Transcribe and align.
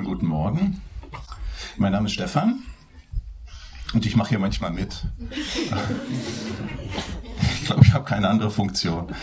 Schönen 0.00 0.12
guten 0.12 0.28
Morgen. 0.28 0.80
Mein 1.76 1.92
Name 1.92 2.06
ist 2.06 2.14
Stefan 2.14 2.62
und 3.92 4.06
ich 4.06 4.16
mache 4.16 4.30
hier 4.30 4.38
manchmal 4.38 4.72
mit. 4.72 5.04
Ich 7.60 7.66
glaube, 7.66 7.84
ich 7.84 7.92
habe 7.92 8.04
keine 8.06 8.28
andere 8.28 8.50
Funktion. 8.50 9.14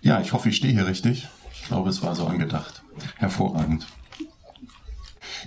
Ja, 0.00 0.22
ich 0.22 0.32
hoffe, 0.32 0.48
ich 0.48 0.56
stehe 0.56 0.72
hier 0.72 0.86
richtig. 0.86 1.28
Ich 1.52 1.64
glaube, 1.64 1.90
es 1.90 2.02
war 2.02 2.16
so 2.16 2.26
angedacht. 2.26 2.82
Hervorragend. 3.16 3.86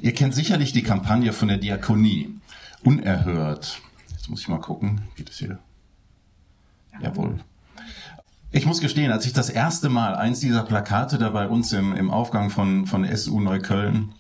Ihr 0.02 0.14
kennt 0.14 0.36
sicherlich 0.36 0.72
die 0.72 0.84
Kampagne 0.84 1.34
von 1.34 1.48
der 1.48 1.58
Diakonie. 1.58 2.30
Unerhört. 2.84 3.82
Jetzt 4.12 4.30
muss 4.30 4.42
ich 4.42 4.48
mal 4.48 4.62
gucken. 4.62 5.02
Geht 5.16 5.32
es 5.32 5.40
hier? 5.40 5.58
Jawohl. 7.02 7.40
Ich 8.52 8.66
muss 8.66 8.80
gestehen, 8.80 9.12
als 9.12 9.26
ich 9.26 9.34
das 9.34 9.50
erste 9.50 9.90
Mal 9.90 10.16
eins 10.16 10.40
dieser 10.40 10.64
Plakate 10.64 11.18
da 11.18 11.30
bei 11.30 11.48
uns 11.48 11.74
im, 11.74 11.94
im 11.96 12.10
Aufgang 12.10 12.50
von, 12.50 12.86
von 12.86 13.06
SU 13.16 13.42
Neukölln 13.42 14.14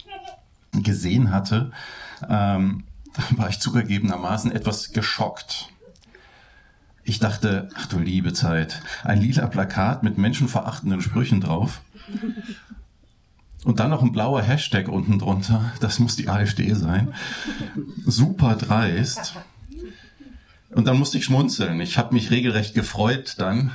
gesehen 0.74 1.32
hatte, 1.32 1.72
ähm, 2.28 2.84
war 3.32 3.50
ich 3.50 3.60
zugegebenermaßen 3.60 4.52
etwas 4.52 4.92
geschockt. 4.92 5.70
Ich 7.04 7.20
dachte, 7.20 7.70
ach 7.78 7.86
du 7.86 8.00
liebe 8.00 8.34
Zeit, 8.34 8.82
ein 9.06 9.22
lila 9.22 9.48
Plakat 9.48 10.04
mit 10.04 10.18
menschenverachtenden 10.18 11.02
Sprüchen 11.02 11.40
drauf. 11.40 11.80
Und 13.64 13.80
dann 13.80 13.90
noch 13.90 14.04
ein 14.04 14.12
blauer 14.12 14.42
Hashtag 14.42 14.90
unten 14.90 15.20
drunter. 15.20 15.72
Das 15.80 16.00
muss 16.00 16.18
die 16.18 16.28
AfD 16.28 16.74
sein. 16.74 17.14
Super 18.06 18.56
dreist. 18.56 19.36
Und 20.72 20.86
dann 20.86 21.00
musste 21.00 21.18
ich 21.18 21.26
schmunzeln. 21.26 21.80
Ich 21.80 21.98
habe 21.98 22.14
mich 22.14 22.30
regelrecht 22.30 22.76
gefreut 22.76 23.36
dann, 23.38 23.72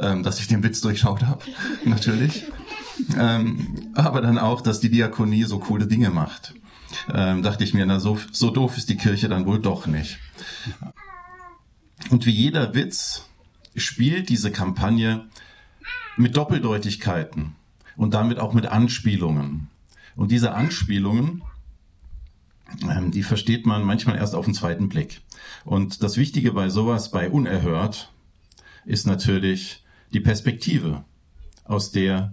ähm, 0.00 0.22
dass 0.22 0.40
ich 0.40 0.48
den 0.48 0.62
Witz 0.62 0.80
durchschaut 0.80 1.24
habe, 1.24 1.42
natürlich. 1.84 2.44
Ähm, 3.16 3.92
aber 3.94 4.20
dann 4.20 4.38
auch, 4.38 4.60
dass 4.60 4.80
die 4.80 4.90
Diakonie 4.90 5.44
so 5.44 5.58
coole 5.58 5.86
Dinge 5.86 6.10
macht. 6.10 6.54
Ähm, 7.12 7.42
dachte 7.42 7.64
ich 7.64 7.74
mir, 7.74 7.86
na 7.86 8.00
so, 8.00 8.18
so 8.32 8.50
doof 8.50 8.76
ist 8.76 8.88
die 8.88 8.96
Kirche 8.96 9.28
dann 9.28 9.46
wohl 9.46 9.60
doch 9.60 9.86
nicht. 9.86 10.18
Und 12.10 12.26
wie 12.26 12.30
jeder 12.30 12.74
Witz 12.74 13.26
spielt 13.76 14.28
diese 14.28 14.50
Kampagne 14.50 15.26
mit 16.16 16.36
Doppeldeutigkeiten 16.36 17.54
und 17.96 18.14
damit 18.14 18.38
auch 18.38 18.52
mit 18.52 18.66
Anspielungen. 18.66 19.68
Und 20.16 20.30
diese 20.30 20.54
Anspielungen, 20.54 21.42
ähm, 22.82 23.10
die 23.10 23.22
versteht 23.22 23.66
man 23.66 23.84
manchmal 23.84 24.16
erst 24.16 24.34
auf 24.34 24.44
den 24.44 24.54
zweiten 24.54 24.88
Blick. 24.88 25.20
Und 25.64 26.02
das 26.02 26.16
Wichtige 26.16 26.52
bei 26.52 26.68
sowas, 26.68 27.10
bei 27.10 27.30
Unerhört, 27.30 28.12
ist 28.84 29.06
natürlich 29.06 29.84
die 30.12 30.20
Perspektive, 30.20 31.04
aus 31.64 31.90
der 31.90 32.32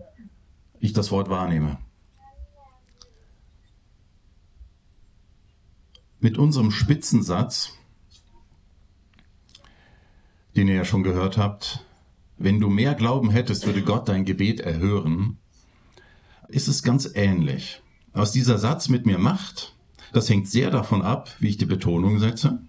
ich 0.80 0.94
das 0.94 1.12
Wort 1.12 1.30
wahrnehme. 1.30 1.78
Mit 6.20 6.38
unserem 6.38 6.72
Spitzensatz, 6.72 7.74
den 10.56 10.68
ihr 10.68 10.76
ja 10.76 10.86
schon 10.86 11.04
gehört 11.04 11.38
habt, 11.38 11.86
wenn 12.38 12.60
du 12.60 12.70
mehr 12.70 12.96
Glauben 12.96 13.30
hättest, 13.30 13.66
würde 13.66 13.82
Gott 13.82 14.10
dein 14.10 14.26
Gebet 14.26 14.60
erhören, 14.60 15.38
ist 16.48 16.68
es 16.68 16.84
ganz 16.84 17.10
ähnlich. 17.14 17.82
Was 18.14 18.32
dieser 18.32 18.58
Satz 18.58 18.90
mit 18.90 19.06
mir 19.06 19.18
macht, 19.18 19.76
das 20.14 20.30
hängt 20.30 20.48
sehr 20.48 20.72
davon 20.72 21.02
ab, 21.02 21.30
wie 21.40 21.50
ich 21.50 21.58
die 21.58 21.66
Betonung 21.66 22.20
setze 22.20 22.60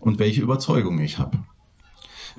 und 0.00 0.18
welche 0.18 0.40
Überzeugung 0.40 0.98
ich 0.98 1.18
habe. 1.18 1.38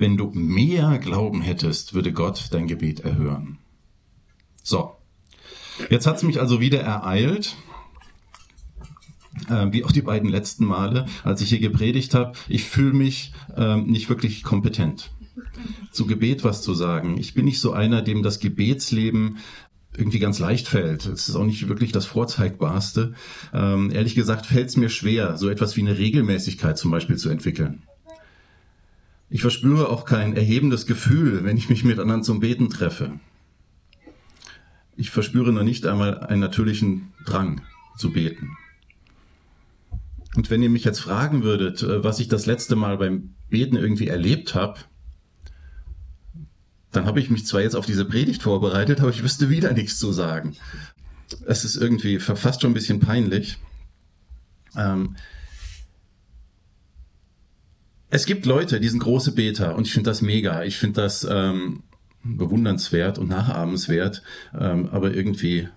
Wenn 0.00 0.16
du 0.16 0.30
mehr 0.32 0.98
Glauben 0.98 1.42
hättest, 1.42 1.92
würde 1.92 2.10
Gott 2.10 2.48
dein 2.52 2.66
Gebet 2.66 3.00
erhören. 3.00 3.58
So, 4.62 4.92
jetzt 5.90 6.06
hat 6.06 6.16
es 6.16 6.22
mich 6.22 6.40
also 6.40 6.58
wieder 6.58 6.80
ereilt, 6.80 7.54
äh, 9.50 9.66
wie 9.72 9.84
auch 9.84 9.92
die 9.92 10.00
beiden 10.00 10.30
letzten 10.30 10.64
Male, 10.64 11.04
als 11.22 11.42
ich 11.42 11.50
hier 11.50 11.60
gepredigt 11.60 12.14
habe. 12.14 12.32
Ich 12.48 12.64
fühle 12.64 12.94
mich 12.94 13.34
ähm, 13.58 13.88
nicht 13.88 14.08
wirklich 14.08 14.42
kompetent, 14.42 15.10
zu 15.92 16.06
Gebet 16.06 16.44
was 16.44 16.62
zu 16.62 16.72
sagen. 16.72 17.18
Ich 17.18 17.34
bin 17.34 17.44
nicht 17.44 17.60
so 17.60 17.72
einer, 17.72 18.00
dem 18.00 18.22
das 18.22 18.40
Gebetsleben 18.40 19.36
irgendwie 19.94 20.18
ganz 20.18 20.38
leicht 20.38 20.66
fällt. 20.66 21.04
Es 21.04 21.28
ist 21.28 21.36
auch 21.36 21.44
nicht 21.44 21.68
wirklich 21.68 21.92
das 21.92 22.06
Vorzeigbarste. 22.06 23.12
Ähm, 23.52 23.90
ehrlich 23.90 24.14
gesagt 24.14 24.46
fällt 24.46 24.70
es 24.70 24.78
mir 24.78 24.88
schwer, 24.88 25.36
so 25.36 25.50
etwas 25.50 25.76
wie 25.76 25.82
eine 25.82 25.98
Regelmäßigkeit 25.98 26.78
zum 26.78 26.90
Beispiel 26.90 27.18
zu 27.18 27.28
entwickeln. 27.28 27.82
Ich 29.30 29.42
verspüre 29.42 29.88
auch 29.88 30.04
kein 30.04 30.36
erhebendes 30.36 30.86
Gefühl, 30.86 31.44
wenn 31.44 31.56
ich 31.56 31.68
mich 31.68 31.84
mit 31.84 32.00
anderen 32.00 32.24
zum 32.24 32.40
Beten 32.40 32.68
treffe. 32.68 33.12
Ich 34.96 35.10
verspüre 35.10 35.52
noch 35.52 35.62
nicht 35.62 35.86
einmal 35.86 36.18
einen 36.18 36.40
natürlichen 36.40 37.12
Drang 37.24 37.62
zu 37.96 38.12
beten. 38.12 38.56
Und 40.34 40.50
wenn 40.50 40.62
ihr 40.62 40.70
mich 40.70 40.84
jetzt 40.84 41.00
fragen 41.00 41.44
würdet, 41.44 41.82
äh, 41.82 42.02
was 42.02 42.18
ich 42.18 42.28
das 42.28 42.46
letzte 42.46 42.74
Mal 42.74 42.98
beim 42.98 43.34
Beten 43.48 43.76
irgendwie 43.76 44.08
erlebt 44.08 44.54
habe, 44.56 44.80
dann 46.90 47.06
habe 47.06 47.20
ich 47.20 47.30
mich 47.30 47.46
zwar 47.46 47.62
jetzt 47.62 47.76
auf 47.76 47.86
diese 47.86 48.04
Predigt 48.04 48.42
vorbereitet, 48.42 49.00
aber 49.00 49.10
ich 49.10 49.22
wüsste 49.22 49.48
wieder 49.48 49.72
nichts 49.72 49.98
zu 49.98 50.12
sagen. 50.12 50.56
Es 51.46 51.64
ist 51.64 51.76
irgendwie 51.76 52.18
fast 52.18 52.60
schon 52.60 52.72
ein 52.72 52.74
bisschen 52.74 52.98
peinlich. 52.98 53.58
Ähm 54.76 55.14
es 58.10 58.26
gibt 58.26 58.44
Leute, 58.46 58.80
die 58.80 58.88
sind 58.88 59.00
große 59.00 59.32
Beter 59.32 59.76
und 59.76 59.86
ich 59.86 59.92
finde 59.92 60.10
das 60.10 60.20
mega. 60.20 60.64
Ich 60.64 60.76
finde 60.76 61.00
das 61.00 61.26
ähm, 61.28 61.82
bewundernswert 62.22 63.18
und 63.18 63.28
nachahmenswert, 63.28 64.22
ähm, 64.58 64.88
aber 64.90 65.14
irgendwie 65.14 65.68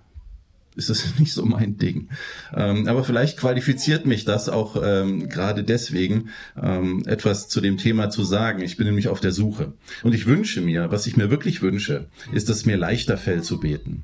ist 0.75 0.89
das 0.89 1.05
nicht 1.19 1.33
so 1.33 1.45
mein 1.45 1.77
Ding. 1.77 2.09
Ähm, 2.53 2.87
aber 2.87 3.03
vielleicht 3.03 3.37
qualifiziert 3.37 4.05
mich 4.05 4.25
das 4.25 4.49
auch 4.49 4.81
ähm, 4.83 5.29
gerade 5.29 5.63
deswegen, 5.63 6.29
ähm, 6.61 7.03
etwas 7.05 7.47
zu 7.49 7.61
dem 7.61 7.77
Thema 7.77 8.09
zu 8.09 8.23
sagen. 8.23 8.61
Ich 8.61 8.77
bin 8.77 8.87
nämlich 8.87 9.07
auf 9.07 9.19
der 9.19 9.31
Suche. 9.31 9.73
Und 10.01 10.13
ich 10.13 10.25
wünsche 10.25 10.61
mir, 10.61 10.91
was 10.91 11.05
ich 11.07 11.15
mir 11.15 11.29
wirklich 11.29 11.61
wünsche, 11.61 12.07
ist, 12.31 12.49
dass 12.49 12.57
es 12.57 12.65
mir 12.65 12.77
leichter 12.77 13.17
fällt 13.17 13.45
zu 13.45 13.59
beten. 13.59 14.03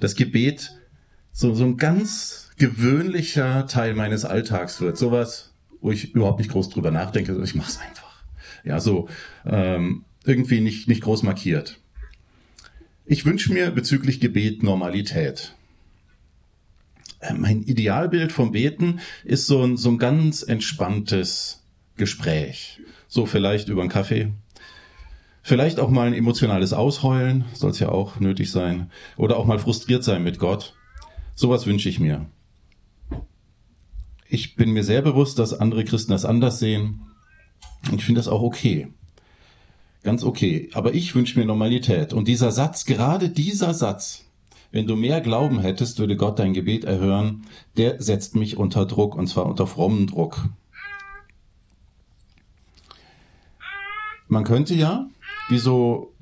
Das 0.00 0.14
Gebet 0.14 0.72
so, 1.32 1.54
so 1.54 1.64
ein 1.64 1.76
ganz 1.76 2.50
gewöhnlicher 2.56 3.66
Teil 3.66 3.94
meines 3.94 4.24
Alltags 4.24 4.80
wird. 4.80 4.96
Sowas, 4.96 5.52
wo 5.80 5.90
ich 5.90 6.14
überhaupt 6.14 6.38
nicht 6.38 6.50
groß 6.50 6.70
drüber 6.70 6.90
nachdenke, 6.90 7.32
sondern 7.32 7.48
ich 7.48 7.54
mache 7.54 7.70
es 7.70 7.78
einfach. 7.78 8.22
Ja, 8.64 8.80
so 8.80 9.08
ähm, 9.46 10.04
irgendwie 10.24 10.60
nicht, 10.60 10.88
nicht 10.88 11.02
groß 11.02 11.22
markiert. 11.22 11.78
Ich 13.06 13.24
wünsche 13.24 13.52
mir 13.52 13.70
bezüglich 13.70 14.20
Gebet 14.20 14.62
Normalität. 14.62 15.54
Äh, 17.20 17.34
mein 17.34 17.62
Idealbild 17.62 18.32
vom 18.32 18.52
Beten 18.52 19.00
ist 19.24 19.46
so 19.46 19.64
ein, 19.64 19.76
so 19.76 19.90
ein 19.90 19.98
ganz 19.98 20.42
entspanntes 20.42 21.62
Gespräch. 21.96 22.80
So 23.08 23.26
vielleicht 23.26 23.68
über 23.68 23.80
einen 23.80 23.90
Kaffee. 23.90 24.32
Vielleicht 25.42 25.80
auch 25.80 25.88
mal 25.88 26.08
ein 26.08 26.14
emotionales 26.14 26.74
Ausheulen, 26.74 27.46
soll 27.54 27.70
es 27.70 27.78
ja 27.78 27.88
auch 27.88 28.20
nötig 28.20 28.50
sein. 28.50 28.90
Oder 29.16 29.38
auch 29.38 29.46
mal 29.46 29.58
frustriert 29.58 30.04
sein 30.04 30.22
mit 30.22 30.38
Gott. 30.38 30.74
Sowas 31.34 31.66
wünsche 31.66 31.88
ich 31.88 32.00
mir. 32.00 32.26
Ich 34.28 34.56
bin 34.56 34.70
mir 34.72 34.84
sehr 34.84 35.02
bewusst, 35.02 35.38
dass 35.38 35.54
andere 35.54 35.84
Christen 35.84 36.12
das 36.12 36.24
anders 36.24 36.58
sehen. 36.58 37.00
Und 37.90 37.98
ich 37.98 38.04
finde 38.04 38.18
das 38.18 38.28
auch 38.28 38.42
okay. 38.42 38.88
Ganz 40.02 40.22
okay. 40.22 40.68
Aber 40.74 40.94
ich 40.94 41.14
wünsche 41.14 41.38
mir 41.38 41.46
Normalität. 41.46 42.12
Und 42.12 42.28
dieser 42.28 42.52
Satz, 42.52 42.84
gerade 42.84 43.30
dieser 43.30 43.72
Satz, 43.72 44.24
wenn 44.70 44.86
du 44.86 44.96
mehr 44.96 45.20
Glauben 45.22 45.60
hättest, 45.60 45.98
würde 45.98 46.16
Gott 46.16 46.38
dein 46.38 46.52
Gebet 46.52 46.84
erhören, 46.84 47.46
der 47.76 48.02
setzt 48.02 48.36
mich 48.36 48.58
unter 48.58 48.84
Druck, 48.84 49.14
und 49.14 49.26
zwar 49.26 49.46
unter 49.46 49.66
frommen 49.66 50.06
Druck. 50.06 50.48
Man 54.28 54.44
könnte 54.44 54.74
ja, 54.74 55.08
wie 55.48 55.58
so 55.58 56.12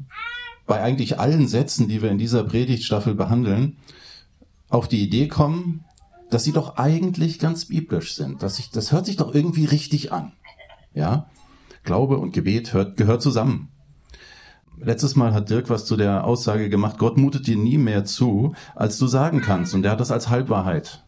bei 0.67 0.81
eigentlich 0.81 1.19
allen 1.19 1.49
Sätzen, 1.49 1.89
die 1.89 2.03
wir 2.03 2.11
in 2.11 2.19
dieser 2.19 2.45
Predigtstaffel 2.45 3.15
behandeln, 3.15 3.77
auf 4.69 4.87
die 4.87 5.03
Idee 5.03 5.27
kommen, 5.27 5.85
dass 6.31 6.45
sie 6.45 6.53
doch 6.53 6.77
eigentlich 6.77 7.39
ganz 7.39 7.67
biblisch 7.67 8.15
sind. 8.15 8.43
Dass 8.43 8.59
ich, 8.59 8.71
das 8.71 8.93
hört 8.93 9.07
sich 9.07 9.17
doch 9.17 9.35
irgendwie 9.35 9.65
richtig 9.65 10.13
an. 10.13 10.33
Ja? 10.95 11.29
Glaube 11.85 12.19
und 12.19 12.33
Gebet 12.33 12.73
hört, 12.73 12.97
gehört 12.97 13.23
zusammen. 13.23 13.69
Letztes 14.79 15.17
Mal 15.17 15.33
hat 15.33 15.49
Dirk 15.49 15.71
was 15.71 15.87
zu 15.87 15.97
der 15.97 16.25
Aussage 16.25 16.69
gemacht, 16.69 16.99
Gott 16.99 17.17
mutet 17.17 17.47
dir 17.47 17.57
nie 17.57 17.79
mehr 17.79 18.05
zu, 18.05 18.55
als 18.75 18.99
du 18.99 19.07
sagen 19.07 19.41
kannst. 19.41 19.75
Und 19.75 19.85
er 19.85 19.93
hat 19.93 20.01
das 20.01 20.11
als 20.11 20.29
Halbwahrheit 20.29 21.05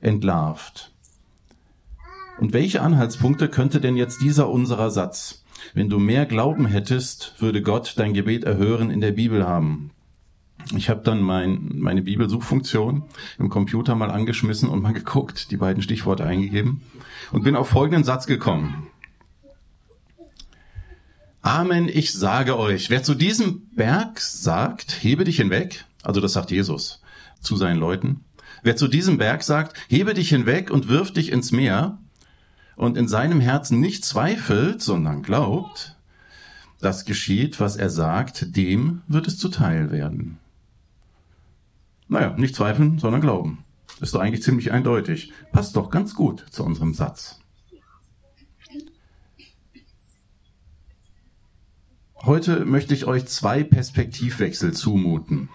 entlarvt. 0.00 0.92
Und 2.40 2.52
welche 2.52 2.80
Anhaltspunkte 2.80 3.48
könnte 3.48 3.80
denn 3.80 3.96
jetzt 3.96 4.22
dieser 4.22 4.48
unserer 4.48 4.90
Satz, 4.90 5.44
wenn 5.74 5.90
du 5.90 5.98
mehr 5.98 6.24
Glauben 6.26 6.66
hättest, 6.66 7.34
würde 7.38 7.62
Gott 7.62 7.94
dein 7.98 8.14
Gebet 8.14 8.44
erhören, 8.44 8.90
in 8.90 9.00
der 9.00 9.12
Bibel 9.12 9.46
haben? 9.46 9.90
Ich 10.76 10.88
habe 10.88 11.02
dann 11.02 11.20
mein, 11.20 11.70
meine 11.74 12.02
Bibelsuchfunktion 12.02 13.04
im 13.38 13.48
Computer 13.48 13.94
mal 13.94 14.10
angeschmissen 14.10 14.68
und 14.68 14.82
mal 14.82 14.92
geguckt, 14.92 15.50
die 15.50 15.56
beiden 15.56 15.82
Stichworte 15.82 16.24
eingegeben 16.24 16.82
und 17.32 17.42
bin 17.42 17.56
auf 17.56 17.68
folgenden 17.68 18.04
Satz 18.04 18.26
gekommen. 18.26 18.86
Amen, 21.42 21.88
ich 21.88 22.12
sage 22.12 22.58
euch, 22.58 22.90
wer 22.90 23.02
zu 23.02 23.14
diesem 23.14 23.66
Berg 23.74 24.20
sagt, 24.20 25.02
hebe 25.02 25.24
dich 25.24 25.36
hinweg, 25.36 25.86
also 26.02 26.20
das 26.20 26.34
sagt 26.34 26.50
Jesus 26.50 27.00
zu 27.40 27.56
seinen 27.56 27.78
Leuten, 27.78 28.24
wer 28.62 28.76
zu 28.76 28.88
diesem 28.88 29.16
Berg 29.16 29.42
sagt, 29.42 29.76
hebe 29.88 30.12
dich 30.12 30.28
hinweg 30.28 30.70
und 30.70 30.88
wirf 30.88 31.12
dich 31.12 31.32
ins 31.32 31.50
Meer 31.50 31.98
und 32.76 32.98
in 32.98 33.08
seinem 33.08 33.40
Herzen 33.40 33.80
nicht 33.80 34.04
zweifelt, 34.04 34.82
sondern 34.82 35.22
glaubt, 35.22 35.96
das 36.80 37.04
geschieht, 37.04 37.60
was 37.60 37.76
er 37.76 37.90
sagt, 37.90 38.56
dem 38.56 39.02
wird 39.06 39.26
es 39.26 39.38
zuteil 39.38 39.90
werden. 39.90 40.38
Naja, 42.10 42.34
nicht 42.36 42.56
zweifeln, 42.56 42.98
sondern 42.98 43.20
glauben. 43.20 43.64
Ist 44.00 44.14
doch 44.14 44.20
eigentlich 44.20 44.42
ziemlich 44.42 44.72
eindeutig. 44.72 45.32
Passt 45.52 45.76
doch 45.76 45.90
ganz 45.90 46.14
gut 46.14 46.44
zu 46.50 46.64
unserem 46.64 46.92
Satz. 46.92 47.38
Heute 52.16 52.64
möchte 52.64 52.94
ich 52.94 53.06
euch 53.06 53.26
zwei 53.26 53.62
Perspektivwechsel 53.62 54.72
zumuten. 54.74 55.50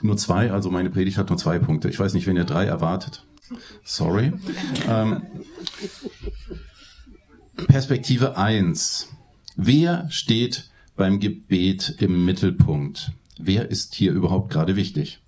Nur 0.00 0.16
zwei, 0.16 0.52
also 0.52 0.70
meine 0.70 0.90
Predigt 0.90 1.18
hat 1.18 1.28
nur 1.28 1.38
zwei 1.38 1.58
Punkte. 1.58 1.90
Ich 1.90 1.98
weiß 1.98 2.14
nicht, 2.14 2.28
wenn 2.28 2.36
ihr 2.36 2.44
drei 2.44 2.64
erwartet. 2.64 3.26
Sorry. 3.82 4.32
Ähm, 4.88 5.22
Perspektive 7.66 8.36
eins: 8.36 9.08
Wer 9.56 10.08
steht 10.08 10.70
beim 10.94 11.18
Gebet 11.18 11.96
im 11.98 12.24
Mittelpunkt? 12.24 13.12
Wer 13.38 13.70
ist 13.70 13.94
hier 13.94 14.12
überhaupt 14.12 14.50
gerade 14.50 14.76
wichtig? 14.76 15.20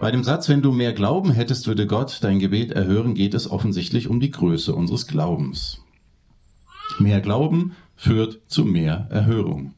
Bei 0.00 0.10
dem 0.10 0.24
Satz, 0.24 0.48
wenn 0.48 0.62
du 0.62 0.72
mehr 0.72 0.92
Glauben 0.92 1.30
hättest, 1.30 1.66
würde 1.66 1.86
Gott 1.86 2.18
dein 2.20 2.38
Gebet 2.38 2.72
erhören, 2.72 3.14
geht 3.14 3.34
es 3.34 3.50
offensichtlich 3.50 4.08
um 4.08 4.20
die 4.20 4.30
Größe 4.30 4.74
unseres 4.74 5.06
Glaubens. 5.06 5.82
Mehr 6.98 7.20
Glauben 7.20 7.72
führt 7.94 8.40
zu 8.48 8.64
mehr 8.64 9.08
Erhörung. 9.10 9.74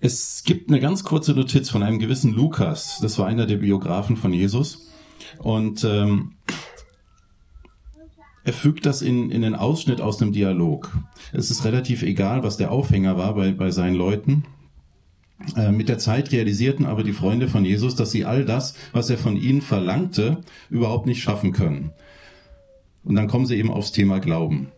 Es 0.00 0.44
gibt 0.44 0.68
eine 0.68 0.80
ganz 0.80 1.02
kurze 1.02 1.32
Notiz 1.32 1.70
von 1.70 1.82
einem 1.82 1.98
gewissen 1.98 2.34
Lukas, 2.34 2.98
das 3.00 3.18
war 3.18 3.26
einer 3.26 3.46
der 3.46 3.56
Biografen 3.56 4.18
von 4.18 4.34
Jesus, 4.34 4.90
und 5.38 5.82
ähm, 5.84 6.32
er 8.44 8.52
fügt 8.52 8.84
das 8.84 9.00
in, 9.00 9.30
in 9.30 9.40
den 9.40 9.54
Ausschnitt 9.54 10.02
aus 10.02 10.20
einem 10.20 10.32
Dialog. 10.32 10.94
Es 11.32 11.50
ist 11.50 11.64
relativ 11.64 12.02
egal, 12.02 12.42
was 12.42 12.58
der 12.58 12.70
Aufhänger 12.70 13.16
war 13.16 13.34
bei, 13.34 13.52
bei 13.52 13.70
seinen 13.70 13.94
Leuten. 13.94 14.44
Äh, 15.56 15.72
mit 15.72 15.88
der 15.88 15.98
Zeit 15.98 16.32
realisierten 16.32 16.86
aber 16.86 17.02
die 17.02 17.12
Freunde 17.12 17.48
von 17.48 17.64
Jesus, 17.64 17.94
dass 17.96 18.10
sie 18.10 18.24
all 18.24 18.44
das, 18.44 18.74
was 18.92 19.10
er 19.10 19.18
von 19.18 19.36
ihnen 19.36 19.62
verlangte, 19.62 20.42
überhaupt 20.70 21.06
nicht 21.06 21.22
schaffen 21.22 21.52
können. 21.52 21.92
Und 23.02 23.16
dann 23.16 23.28
kommen 23.28 23.46
sie 23.46 23.56
eben 23.56 23.70
aufs 23.70 23.92
Thema 23.92 24.20
Glauben. 24.20 24.68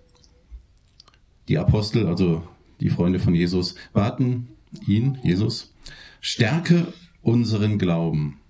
Die 1.48 1.58
Apostel, 1.58 2.06
also 2.06 2.42
die 2.80 2.90
Freunde 2.90 3.20
von 3.20 3.34
Jesus, 3.34 3.76
baten 3.92 4.48
ihn, 4.86 5.18
Jesus, 5.22 5.72
stärke 6.20 6.92
unseren 7.22 7.78
Glauben. 7.78 8.40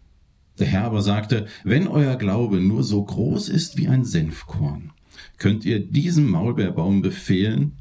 Der 0.58 0.66
Herr 0.66 0.84
aber 0.84 1.02
sagte, 1.02 1.46
wenn 1.64 1.86
euer 1.86 2.16
Glaube 2.16 2.60
nur 2.60 2.82
so 2.82 3.04
groß 3.04 3.50
ist 3.50 3.76
wie 3.76 3.88
ein 3.88 4.04
Senfkorn, 4.04 4.92
könnt 5.36 5.66
ihr 5.66 5.80
diesem 5.80 6.30
Maulbeerbaum 6.30 7.02
befehlen, 7.02 7.72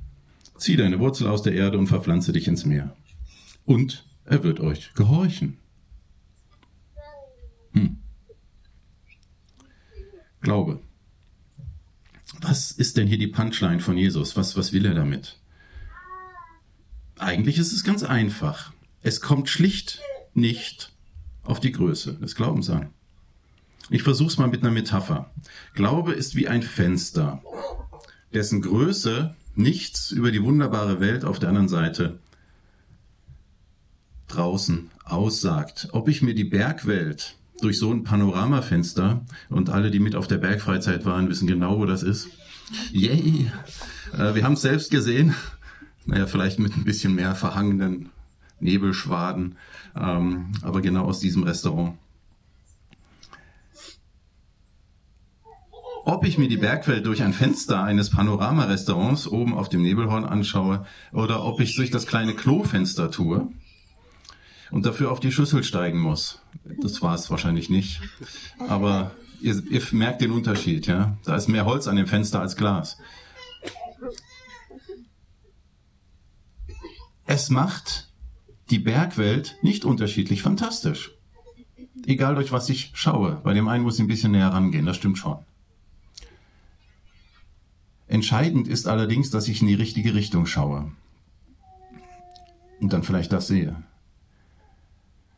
zieh 0.57 0.75
deine 0.75 0.99
Wurzel 0.99 1.27
aus 1.27 1.41
der 1.41 1.53
Erde 1.53 1.77
und 1.77 1.87
verpflanze 1.87 2.33
dich 2.33 2.49
ins 2.49 2.65
Meer. 2.65 2.95
Und 3.65 4.05
er 4.25 4.43
wird 4.43 4.59
euch 4.59 4.93
gehorchen. 4.93 5.57
Hm. 7.73 7.97
Glaube. 10.41 10.79
Was 12.41 12.71
ist 12.71 12.97
denn 12.97 13.07
hier 13.07 13.17
die 13.17 13.27
Punchline 13.27 13.79
von 13.79 13.97
Jesus? 13.97 14.35
Was, 14.35 14.57
was 14.57 14.73
will 14.73 14.85
er 14.85 14.93
damit? 14.93 15.39
Eigentlich 17.17 17.57
ist 17.57 17.71
es 17.71 17.83
ganz 17.83 18.03
einfach. 18.03 18.73
Es 19.01 19.21
kommt 19.21 19.49
schlicht 19.49 20.01
nicht 20.33 20.91
auf 21.43 21.59
die 21.59 21.71
Größe 21.71 22.15
des 22.15 22.35
Glaubens 22.35 22.69
an. 22.69 22.89
Ich 23.89 24.03
versuch's 24.03 24.37
mal 24.37 24.47
mit 24.47 24.63
einer 24.63 24.71
Metapher. 24.71 25.31
Glaube 25.75 26.13
ist 26.13 26.35
wie 26.35 26.47
ein 26.47 26.63
Fenster, 26.63 27.43
dessen 28.33 28.61
Größe 28.61 29.35
nichts 29.53 30.11
über 30.11 30.31
die 30.31 30.43
wunderbare 30.43 30.99
Welt 30.99 31.23
auf 31.23 31.39
der 31.39 31.49
anderen 31.49 31.69
Seite 31.69 32.19
draußen 34.27 34.89
aussagt. 35.03 35.89
Ob 35.91 36.07
ich 36.07 36.21
mir 36.21 36.33
die 36.33 36.43
Bergwelt 36.43 37.35
durch 37.61 37.79
so 37.79 37.91
ein 37.91 38.03
Panoramafenster 38.03 39.21
und 39.49 39.69
alle, 39.69 39.91
die 39.91 39.99
mit 39.99 40.15
auf 40.15 40.27
der 40.27 40.37
Bergfreizeit 40.37 41.05
waren, 41.05 41.29
wissen 41.29 41.47
genau, 41.47 41.79
wo 41.79 41.85
das 41.85 42.03
ist. 42.03 42.29
Yay! 42.91 43.51
Äh, 44.13 44.35
wir 44.35 44.43
haben 44.43 44.53
es 44.53 44.61
selbst 44.61 44.91
gesehen. 44.91 45.35
Naja, 46.05 46.27
vielleicht 46.27 46.59
mit 46.59 46.75
ein 46.75 46.83
bisschen 46.83 47.15
mehr 47.15 47.35
verhangenen 47.35 48.09
Nebelschwaden, 48.59 49.57
ähm, 49.95 50.51
aber 50.61 50.81
genau 50.81 51.05
aus 51.05 51.19
diesem 51.19 51.43
Restaurant. 51.43 51.97
Ob 56.07 56.23
ich 56.23 56.37
mir 56.37 56.47
die 56.47 56.57
Bergwelt 56.57 57.05
durch 57.07 57.23
ein 57.23 57.33
Fenster 57.33 57.83
eines 57.83 58.11
Panoramarestaurants 58.11 59.27
oben 59.27 59.55
auf 59.55 59.69
dem 59.69 59.81
Nebelhorn 59.81 60.23
anschaue 60.23 60.85
oder 61.11 61.43
ob 61.43 61.59
ich 61.59 61.75
durch 61.75 61.89
das 61.89 62.05
kleine 62.05 62.35
Klofenster 62.35 63.09
tue, 63.09 63.47
und 64.71 64.85
dafür 64.85 65.11
auf 65.11 65.19
die 65.19 65.31
Schüssel 65.31 65.63
steigen 65.63 65.99
muss. 65.99 66.41
Das 66.81 67.01
war 67.01 67.15
es 67.15 67.29
wahrscheinlich 67.29 67.69
nicht. 67.69 68.01
Aber 68.67 69.11
ihr, 69.41 69.61
ihr 69.69 69.81
merkt 69.91 70.21
den 70.21 70.31
Unterschied, 70.31 70.87
ja. 70.87 71.17
Da 71.23 71.35
ist 71.35 71.47
mehr 71.47 71.65
Holz 71.65 71.87
an 71.87 71.95
dem 71.95 72.07
Fenster 72.07 72.39
als 72.39 72.55
Glas. 72.55 72.97
Es 77.25 77.49
macht 77.49 78.11
die 78.69 78.79
Bergwelt 78.79 79.57
nicht 79.61 79.85
unterschiedlich 79.85 80.41
fantastisch. 80.41 81.11
Egal 82.05 82.35
durch 82.35 82.51
was 82.51 82.69
ich 82.69 82.91
schaue. 82.93 83.41
Bei 83.43 83.53
dem 83.53 83.67
einen 83.67 83.83
muss 83.83 83.95
ich 83.95 84.01
ein 84.01 84.07
bisschen 84.07 84.31
näher 84.31 84.49
rangehen, 84.49 84.85
das 84.85 84.97
stimmt 84.97 85.17
schon. 85.17 85.37
Entscheidend 88.07 88.67
ist 88.67 88.87
allerdings, 88.87 89.31
dass 89.31 89.47
ich 89.47 89.61
in 89.61 89.67
die 89.67 89.73
richtige 89.73 90.13
Richtung 90.13 90.45
schaue. 90.45 90.91
Und 92.79 92.93
dann 92.93 93.03
vielleicht 93.03 93.31
das 93.31 93.47
sehe. 93.47 93.75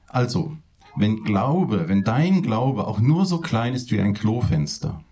Also, 0.07 0.57
wenn 0.95 1.23
Glaube, 1.23 1.87
wenn 1.87 2.03
dein 2.03 2.41
Glaube 2.41 2.87
auch 2.87 2.99
nur 2.99 3.25
so 3.25 3.39
klein 3.39 3.73
ist 3.73 3.91
wie 3.91 4.01
ein 4.01 4.13
Klofenster, 4.13 5.03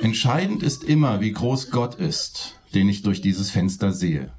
entscheidend 0.00 0.62
ist 0.62 0.84
immer, 0.84 1.20
wie 1.20 1.32
groß 1.32 1.70
Gott 1.70 1.94
ist, 1.94 2.58
den 2.74 2.88
ich 2.88 3.02
durch 3.02 3.20
dieses 3.20 3.50
Fenster 3.50 3.92
sehe. 3.92 4.32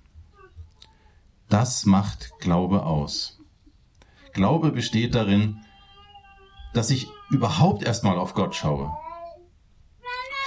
Das 1.50 1.86
macht 1.86 2.32
Glaube 2.40 2.84
aus. 2.84 3.40
Glaube 4.34 4.72
besteht 4.72 5.16
darin, 5.16 5.62
dass 6.74 6.90
ich 6.90 7.08
überhaupt 7.30 7.84
erstmal 7.84 8.18
auf 8.18 8.34
Gott 8.34 8.56
schaue. 8.56 8.92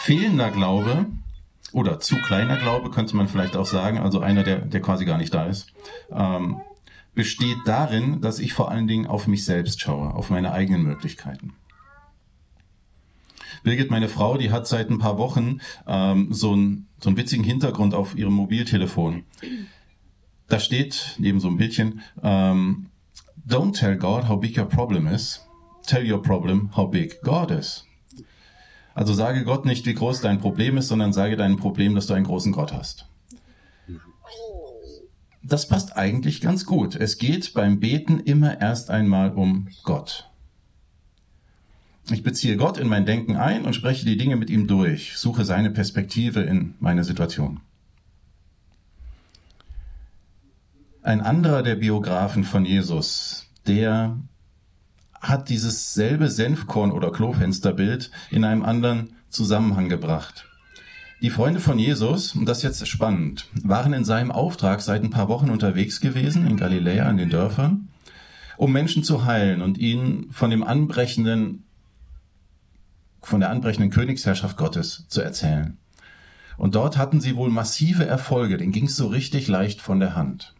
Fehlender 0.03 0.51
Glaube 0.51 1.07
oder 1.73 1.99
zu 2.01 2.17
kleiner 2.17 2.57
Glaube 2.57 2.91
könnte 2.91 3.17
man 3.17 3.29
vielleicht 3.29 3.57
auch 3.57 3.67
sagen, 3.67 3.99
also 3.99 4.21
einer, 4.21 4.45
der, 4.45 4.59
der 4.59 4.81
quasi 4.81 5.05
gar 5.05 5.19
nicht 5.19 5.33
da 5.33 5.47
ist, 5.47 5.73
ähm, 6.11 6.61
besteht 7.19 7.59
darin, 7.67 8.21
dass 8.21 8.39
ich 8.39 8.53
vor 8.53 8.71
allen 8.71 8.87
Dingen 8.87 9.09
auf 9.09 9.27
mich 9.27 9.45
selbst 9.45 9.81
schaue, 9.81 10.15
auf 10.15 10.31
meine 10.31 10.53
eigenen 10.53 10.85
Möglichkeiten. 10.85 11.53
Birgit, 13.65 13.91
meine 13.91 14.09
Frau, 14.09 14.39
die 14.39 14.53
hat 14.53 14.69
seit 14.69 14.89
ein 14.89 15.01
paar 15.01 15.19
Wochen 15.19 15.59
ähm, 15.89 16.29
so, 16.33 16.53
einen, 16.53 16.87
so 17.01 17.09
einen 17.09 17.17
witzigen 17.17 17.45
Hintergrund 17.45 17.93
auf 17.93 18.17
ihrem 18.17 18.35
Mobiltelefon. 18.35 19.25
Da 20.47 20.61
steht 20.61 21.17
neben 21.19 21.41
so 21.41 21.49
einem 21.49 21.57
Bildchen, 21.57 22.03
ähm, 22.23 22.87
Don't 23.45 23.77
tell 23.77 23.97
God 23.97 24.29
how 24.29 24.39
big 24.39 24.57
your 24.57 24.67
problem 24.69 25.09
is. 25.09 25.45
Tell 25.89 26.09
your 26.09 26.23
problem 26.23 26.71
how 26.77 26.89
big 26.89 27.21
God 27.23 27.51
is. 27.51 27.85
Also 28.95 29.13
sage 29.13 29.43
Gott 29.43 29.65
nicht, 29.65 29.87
wie 29.87 29.95
groß 29.95 30.21
dein 30.21 30.39
Problem 30.39 30.77
ist, 30.77 30.87
sondern 30.87 31.13
sage 31.13 31.37
deinem 31.37 31.57
Problem, 31.57 31.97
dass 31.97 32.07
du 32.07 32.15
einen 32.15 32.27
großen 32.27 32.53
Gott 32.53 32.73
hast 32.73 33.08
das 35.43 35.69
passt 35.69 35.97
eigentlich 35.97 36.41
ganz 36.41 36.65
gut. 36.65 36.97
Es 36.97 37.19
geht 37.19 37.55
beim 37.55 37.81
Beten 37.81 38.21
immer 38.21 38.61
erst 38.61 38.91
einmal 38.91 39.33
um 39.33 39.69
Gott. 39.85 40.29
Ich 42.11 42.23
beziehe 42.23 42.57
Gott 42.57 42.79
in 42.79 42.89
mein 42.89 43.05
Denken 43.05 43.37
ein 43.37 43.65
und 43.65 43.75
spreche 43.75 44.07
die 44.07 44.17
Dinge 44.17 44.37
mit 44.37 44.49
ihm 44.49 44.67
durch, 44.67 45.17
suche 45.17 45.45
seine 45.45 45.71
Perspektive 45.71 46.41
in 46.41 46.75
meine 46.81 47.05
Situation. 47.05 47.61
Ein 51.03 51.21
anderer 51.21 51.63
der 51.63 51.77
Biografen 51.77 52.45
von 52.45 52.65
Jesus, 52.65 53.47
der 53.67 54.19
hat 55.21 55.49
dieses 55.49 55.95
selbe 55.95 56.29
Senfkorn 56.29 56.93
oder 56.93 57.13
Klofensterbild 57.13 58.11
in 58.31 58.45
einem 58.45 58.63
anderen 58.63 59.17
Zusammenhang 59.29 59.89
gebracht. 59.89 60.48
Die 61.21 61.31
Freunde 61.31 61.59
von 61.59 61.81
Jesus, 61.81 62.37
und 62.37 62.47
das 62.47 62.59
ist 62.59 62.63
jetzt 62.63 62.87
spannend, 62.87 63.49
waren 63.65 63.93
in 63.93 64.05
seinem 64.05 64.31
Auftrag 64.31 64.81
seit 64.81 65.03
ein 65.03 65.11
paar 65.11 65.29
Wochen 65.29 65.51
unterwegs 65.51 66.01
gewesen 66.01 66.47
in 66.47 66.57
Galiläa, 66.57 67.11
in 67.11 67.17
den 67.17 67.29
Dörfern, 67.29 67.89
um 68.57 68.73
Menschen 68.73 69.03
zu 69.03 69.25
heilen 69.25 69.61
und 69.61 69.79
ihnen 69.79 70.31
von 70.31 70.51
dem 70.51 70.63
anbrechenden, 70.63 71.65
von 73.21 73.41
der 73.41 73.51
anbrechenden 73.51 73.91
Königsherrschaft 73.91 74.57
Gottes 74.57 75.07
zu 75.09 75.21
erzählen. 75.21 75.77
Und 76.57 76.77
dort 76.77 76.97
hatten 76.97 77.21
sie 77.21 77.35
wohl 77.35 77.51
massive 77.51 78.07
Erfolge, 78.07 78.57
denen 78.57 78.73
ging 78.73 78.87
es 78.87 78.95
so 78.95 79.09
richtig 79.09 79.49
leicht 79.49 79.81
von 79.81 79.99
der 79.99 80.15
Hand. 80.15 80.55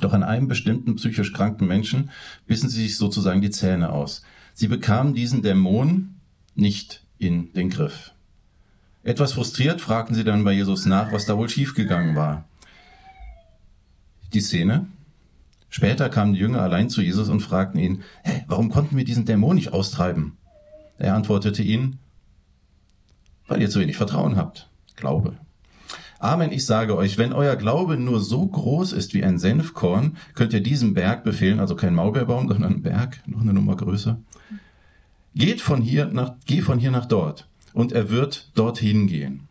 Doch 0.00 0.14
an 0.14 0.22
einem 0.22 0.48
bestimmten 0.48 0.96
psychisch 0.96 1.34
kranken 1.34 1.66
Menschen 1.66 2.10
bissen 2.46 2.70
sie 2.70 2.82
sich 2.82 2.96
sozusagen 2.96 3.42
die 3.42 3.50
Zähne 3.50 3.92
aus. 3.92 4.22
Sie 4.54 4.68
bekamen 4.68 5.12
diesen 5.12 5.42
Dämon 5.42 6.14
nicht 6.54 7.04
in 7.18 7.52
den 7.52 7.68
Griff. 7.68 8.13
Etwas 9.04 9.34
frustriert 9.34 9.82
fragten 9.82 10.14
sie 10.14 10.24
dann 10.24 10.44
bei 10.44 10.52
Jesus 10.52 10.86
nach, 10.86 11.12
was 11.12 11.26
da 11.26 11.36
wohl 11.36 11.50
schiefgegangen 11.50 12.16
war. 12.16 12.44
Die 14.32 14.40
Szene. 14.40 14.86
Später 15.68 16.08
kamen 16.08 16.32
die 16.32 16.40
Jünger 16.40 16.62
allein 16.62 16.88
zu 16.88 17.02
Jesus 17.02 17.28
und 17.28 17.40
fragten 17.40 17.78
ihn, 17.78 18.02
hey, 18.22 18.44
warum 18.46 18.70
konnten 18.70 18.96
wir 18.96 19.04
diesen 19.04 19.26
Dämon 19.26 19.56
nicht 19.56 19.74
austreiben? 19.74 20.38
Er 20.98 21.14
antwortete 21.14 21.62
ihnen, 21.62 21.98
weil 23.46 23.60
ihr 23.60 23.68
zu 23.68 23.80
wenig 23.80 23.96
Vertrauen 23.96 24.36
habt. 24.36 24.70
Glaube. 24.96 25.36
Amen, 26.18 26.52
ich 26.52 26.64
sage 26.64 26.96
euch, 26.96 27.18
wenn 27.18 27.34
euer 27.34 27.56
Glaube 27.56 27.98
nur 27.98 28.20
so 28.20 28.46
groß 28.46 28.92
ist 28.92 29.12
wie 29.12 29.24
ein 29.24 29.38
Senfkorn, 29.38 30.16
könnt 30.34 30.54
ihr 30.54 30.62
diesem 30.62 30.94
Berg 30.94 31.24
befehlen, 31.24 31.60
also 31.60 31.76
kein 31.76 31.94
Maulbeerbaum, 31.94 32.48
sondern 32.48 32.74
ein 32.76 32.82
Berg, 32.82 33.20
noch 33.26 33.42
eine 33.42 33.52
Nummer 33.52 33.76
größer. 33.76 34.18
Geht 35.34 35.60
von 35.60 35.82
hier 35.82 36.06
nach, 36.06 36.36
geh 36.46 36.62
von 36.62 36.78
hier 36.78 36.92
nach 36.92 37.06
dort 37.06 37.48
und 37.74 37.92
er 37.92 38.08
wird 38.08 38.50
dorthin 38.54 39.06
gehen. 39.06 39.48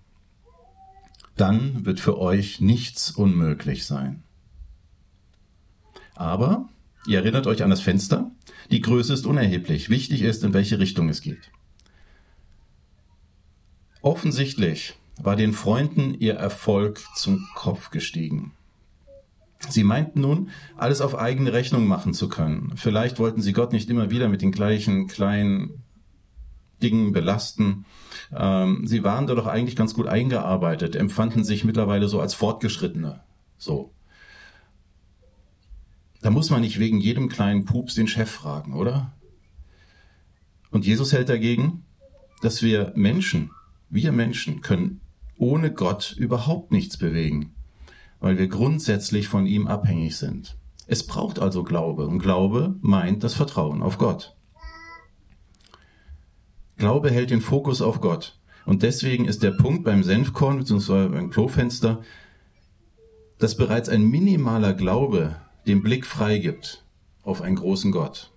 Dann 1.36 1.86
wird 1.86 2.00
für 2.00 2.18
euch 2.18 2.62
nichts 2.62 3.12
unmöglich 3.12 3.86
sein. 3.86 4.24
Aber, 6.16 6.70
ihr 7.06 7.20
erinnert 7.20 7.48
euch 7.48 7.64
an 7.64 7.70
das 7.70 7.82
Fenster, 7.82 8.32
die 8.72 8.82
Größe 8.82 9.14
ist 9.14 9.26
unerheblich. 9.26 9.90
Wichtig 9.90 10.22
ist, 10.22 10.44
in 10.44 10.54
welche 10.54 10.80
Richtung 10.80 11.10
es 11.10 11.22
geht. 11.22 11.52
Offensichtlich 14.02 14.96
war 15.22 15.36
den 15.36 15.54
Freunden 15.54 16.14
ihr 16.14 16.36
Erfolg 16.36 17.02
zum 17.16 17.48
Kopf 17.56 17.90
gestiegen. 17.90 18.54
Sie 19.70 19.84
meinten 19.84 20.22
nun, 20.22 20.50
alles 20.78 21.02
auf 21.02 21.16
eigene 21.16 21.54
Rechnung 21.54 21.88
machen 21.88 22.14
zu 22.14 22.30
können. 22.30 22.74
Vielleicht 22.76 23.20
wollten 23.20 23.42
sie 23.42 23.54
Gott 23.54 23.74
nicht 23.74 23.90
immer 23.90 24.12
wieder 24.12 24.28
mit 24.28 24.42
den 24.42 24.52
gleichen 24.52 25.08
kleinen 25.08 25.84
Dingen 26.84 27.14
belasten. 27.14 27.86
Ähm, 28.36 28.86
sie 28.86 29.04
waren 29.04 29.26
da 29.26 29.36
doch 29.36 29.48
eigentlich 29.48 29.76
ganz 29.76 29.94
gut 29.94 30.08
eingearbeitet, 30.08 30.96
empfanden 30.96 31.44
sich 31.44 31.64
mittlerweile 31.64 32.08
so 32.10 32.20
als 32.20 32.34
Fortgeschrittene. 32.34 33.22
So. 33.58 33.94
Da 36.22 36.30
muss 36.30 36.50
man 36.50 36.62
nicht 36.62 36.80
wegen 36.80 37.00
jedem 37.00 37.30
kleinen 37.30 37.66
Pups 37.66 37.96
den 37.96 38.08
Chef 38.08 38.30
fragen, 38.30 38.74
oder? 38.74 39.14
Und 40.70 40.86
Jesus 40.86 41.14
hält 41.14 41.30
dagegen, 41.30 41.86
dass 42.42 42.62
wir 42.62 42.92
Menschen, 42.96 43.52
wir 43.90 44.12
Menschen 44.12 44.62
können 44.62 45.02
ohne 45.38 45.72
Gott 45.72 46.16
überhaupt 46.18 46.72
nichts 46.72 46.98
bewegen, 46.98 47.54
weil 48.20 48.38
wir 48.38 48.48
grundsätzlich 48.48 49.28
von 49.28 49.46
ihm 49.46 49.68
abhängig 49.68 50.18
sind. 50.18 50.58
Es 50.88 51.06
braucht 51.06 51.40
also 51.40 51.64
Glaube 51.64 52.08
und 52.08 52.20
Glaube 52.20 52.76
meint 52.82 53.24
das 53.24 53.34
Vertrauen 53.34 53.82
auf 53.82 53.98
Gott. 53.98 54.36
Glaube 56.78 57.12
hält 57.12 57.30
den 57.30 57.42
Fokus 57.42 57.82
auf 57.82 58.02
Gott 58.02 58.40
und 58.66 58.84
deswegen 58.84 59.26
ist 59.26 59.44
der 59.44 59.52
Punkt 59.52 59.84
beim 59.84 60.04
Senfkorn 60.04 60.58
bzw. 60.58 61.10
beim 61.10 61.30
Klofenster, 61.30 62.02
dass 63.40 63.58
bereits 63.58 63.90
ein 63.90 64.04
minimaler 64.04 64.74
Glaube 64.74 65.36
den 65.68 65.82
Blick 65.82 66.06
freigibt 66.06 66.84
auf 67.24 67.42
einen 67.42 67.56
großen 67.56 67.92
Gott. 67.92 68.32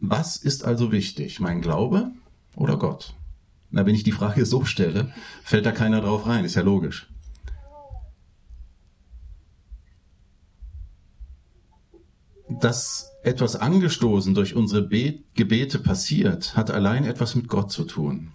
Was 0.00 0.36
ist 0.36 0.64
also 0.64 0.92
wichtig, 0.92 1.40
mein 1.40 1.60
Glaube 1.60 2.12
oder 2.54 2.76
Gott? 2.76 3.14
Na, 3.70 3.84
wenn 3.84 3.94
ich 3.94 4.04
die 4.04 4.12
Frage 4.12 4.46
so 4.46 4.64
stelle, 4.64 5.12
fällt 5.42 5.66
da 5.66 5.72
keiner 5.72 6.00
drauf 6.00 6.26
rein, 6.26 6.44
ist 6.44 6.54
ja 6.54 6.62
logisch. 6.62 7.08
Dass 12.48 13.12
etwas 13.22 13.56
angestoßen 13.56 14.34
durch 14.34 14.54
unsere 14.54 14.82
Be 14.82 15.20
Gebete 15.34 15.78
passiert, 15.78 16.56
hat 16.56 16.70
allein 16.70 17.04
etwas 17.04 17.34
mit 17.34 17.48
Gott 17.48 17.70
zu 17.70 17.84
tun. 17.84 18.32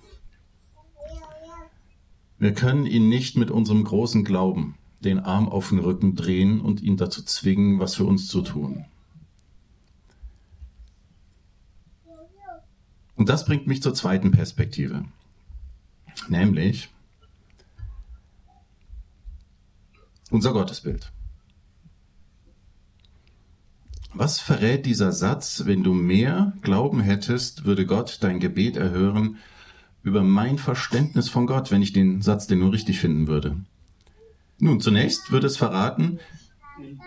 Wir 2.38 2.54
können 2.54 2.86
ihn 2.86 3.10
nicht 3.10 3.38
mit 3.38 3.50
unserem 3.52 3.84
großen 3.84 4.24
Glauben 4.24 4.76
den 5.00 5.20
Arm 5.20 5.50
auf 5.50 5.70
den 5.70 5.80
Rücken 5.80 6.16
drehen 6.16 6.62
und 6.62 6.82
ihn 6.82 6.98
dazu 6.98 7.24
zwingen, 7.24 7.80
was 7.80 7.96
für 7.96 8.06
uns 8.06 8.28
zu 8.28 8.42
tun. 8.42 8.86
Und 13.16 13.30
das 13.30 13.46
bringt 13.46 13.68
mich 13.68 13.82
zur 13.82 13.94
zweiten 13.94 14.32
Perspektive. 14.32 15.06
Nämlich 16.28 16.90
unser 20.30 20.52
Gottesbild. 20.52 21.12
Was 24.16 24.40
verrät 24.40 24.86
dieser 24.86 25.12
Satz, 25.12 25.64
wenn 25.66 25.84
du 25.84 25.94
mehr 25.94 26.54
Glauben 26.62 27.00
hättest, 27.00 27.66
würde 27.66 27.88
Gott 27.88 28.20
dein 28.22 28.40
Gebet 28.40 28.78
erhören 28.78 29.38
über 30.04 30.22
mein 30.22 30.60
Verständnis 30.60 31.30
von 31.30 31.48
Gott, 31.48 31.72
wenn 31.72 31.82
ich 31.82 31.94
den 31.94 32.22
Satz 32.22 32.46
den 32.46 32.60
nur 32.60 32.74
richtig 32.74 33.00
finden 33.00 33.28
würde? 33.28 33.58
Nun, 34.60 34.80
zunächst 34.82 35.32
würde 35.32 35.48
es 35.48 35.58
verraten, 35.58 36.20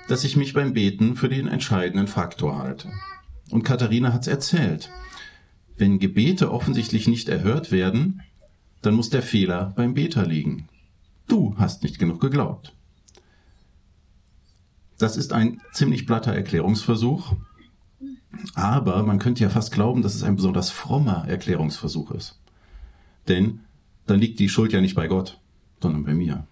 dass 0.09 0.25
ich 0.25 0.37
mich 0.37 0.53
beim 0.53 0.73
Beten 0.73 1.15
für 1.15 1.29
den 1.29 1.47
entscheidenden 1.47 2.09
Faktor 2.09 2.59
halte. 2.59 2.91
Und 3.51 3.63
Katharina 3.63 4.13
hat's 4.13 4.27
erzählt. 4.27 4.91
Wenn 5.77 6.01
Gebete 6.01 6.51
offensichtlich 6.51 7.07
nicht 7.07 7.29
erhört 7.29 7.71
werden, 7.71 8.23
dann 8.83 8.95
muss 8.95 9.11
der 9.11 9.23
Fehler 9.23 9.73
beim 9.77 9.95
Beter 9.95 10.27
liegen. 10.27 10.69
Du 11.29 11.55
hast 11.57 11.83
nicht 11.83 11.99
genug 11.99 12.21
geglaubt. 12.21 12.76
Das 14.99 15.17
ist 15.17 15.33
ein 15.33 15.61
ziemlich 15.73 16.07
blatter 16.07 16.33
Erklärungsversuch, 16.33 17.35
aber 18.55 19.03
man 19.03 19.19
könnte 19.19 19.43
ja 19.43 19.51
fast 19.51 19.73
glauben, 19.73 20.03
dass 20.03 20.15
es 20.15 20.23
ein 20.23 20.37
besonders 20.37 20.71
frommer 20.71 21.27
Erklärungsversuch 21.29 22.11
ist. 22.13 22.39
Denn 23.29 23.61
dann 24.07 24.21
liegt 24.21 24.39
die 24.39 24.49
Schuld 24.49 24.73
ja 24.73 24.81
nicht 24.81 24.95
bei 24.95 25.09
Gott, 25.09 25.41
sondern 25.81 26.05
bei 26.05 26.15
mir. 26.15 26.47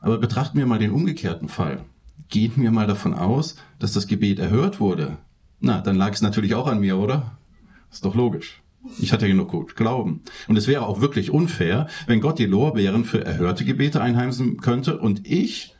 Aber 0.00 0.18
betrachten 0.18 0.58
wir 0.58 0.66
mal 0.66 0.78
den 0.78 0.90
umgekehrten 0.90 1.48
Fall. 1.48 1.84
Gehen 2.28 2.54
wir 2.56 2.70
mal 2.70 2.86
davon 2.86 3.14
aus, 3.14 3.56
dass 3.78 3.92
das 3.92 4.06
Gebet 4.06 4.38
erhört 4.38 4.80
wurde. 4.80 5.18
Na, 5.60 5.80
dann 5.80 5.96
lag 5.96 6.12
es 6.12 6.22
natürlich 6.22 6.54
auch 6.54 6.66
an 6.66 6.80
mir, 6.80 6.96
oder? 6.96 7.38
Ist 7.90 8.04
doch 8.04 8.14
logisch. 8.14 8.62
Ich 8.98 9.12
hatte 9.12 9.28
genug 9.28 9.48
gut 9.48 9.76
Glauben. 9.76 10.22
Und 10.48 10.56
es 10.56 10.66
wäre 10.66 10.86
auch 10.86 11.00
wirklich 11.00 11.30
unfair, 11.30 11.86
wenn 12.06 12.20
Gott 12.20 12.38
die 12.38 12.46
Lorbeeren 12.46 13.04
für 13.04 13.24
erhörte 13.24 13.64
Gebete 13.64 14.00
einheimsen 14.00 14.56
könnte 14.60 14.98
und 14.98 15.26
ich 15.26 15.76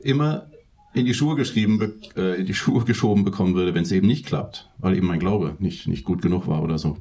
immer 0.00 0.50
in 0.94 1.06
die 1.06 1.14
Schuhe 1.14 1.36
geschrieben, 1.36 2.00
äh, 2.16 2.40
in 2.40 2.46
die 2.46 2.54
Schuhe 2.54 2.84
geschoben 2.84 3.24
bekommen 3.24 3.54
würde, 3.54 3.74
wenn 3.74 3.82
es 3.82 3.92
eben 3.92 4.06
nicht 4.06 4.26
klappt, 4.26 4.70
weil 4.78 4.96
eben 4.96 5.06
mein 5.06 5.18
Glaube 5.18 5.56
nicht, 5.58 5.88
nicht 5.88 6.04
gut 6.04 6.22
genug 6.22 6.46
war 6.46 6.62
oder 6.62 6.78
so. 6.78 6.98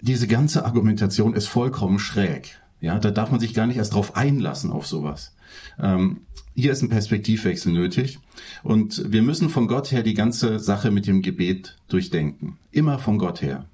Diese 0.00 0.26
ganze 0.26 0.64
Argumentation 0.64 1.34
ist 1.34 1.48
vollkommen 1.48 1.98
schräg. 1.98 2.60
Ja, 2.80 2.98
da 2.98 3.10
darf 3.10 3.30
man 3.30 3.40
sich 3.40 3.52
gar 3.52 3.66
nicht 3.66 3.76
erst 3.76 3.94
drauf 3.94 4.16
einlassen 4.16 4.70
auf 4.70 4.86
sowas. 4.86 5.34
Ähm, 5.78 6.22
hier 6.54 6.72
ist 6.72 6.82
ein 6.82 6.88
Perspektivwechsel 6.88 7.72
nötig 7.72 8.18
und 8.62 9.12
wir 9.12 9.22
müssen 9.22 9.50
von 9.50 9.68
Gott 9.68 9.92
her 9.92 10.02
die 10.02 10.14
ganze 10.14 10.58
Sache 10.58 10.90
mit 10.90 11.06
dem 11.06 11.20
Gebet 11.20 11.76
durchdenken. 11.88 12.58
Immer 12.70 12.98
von 12.98 13.18
Gott 13.18 13.42
her. 13.42 13.66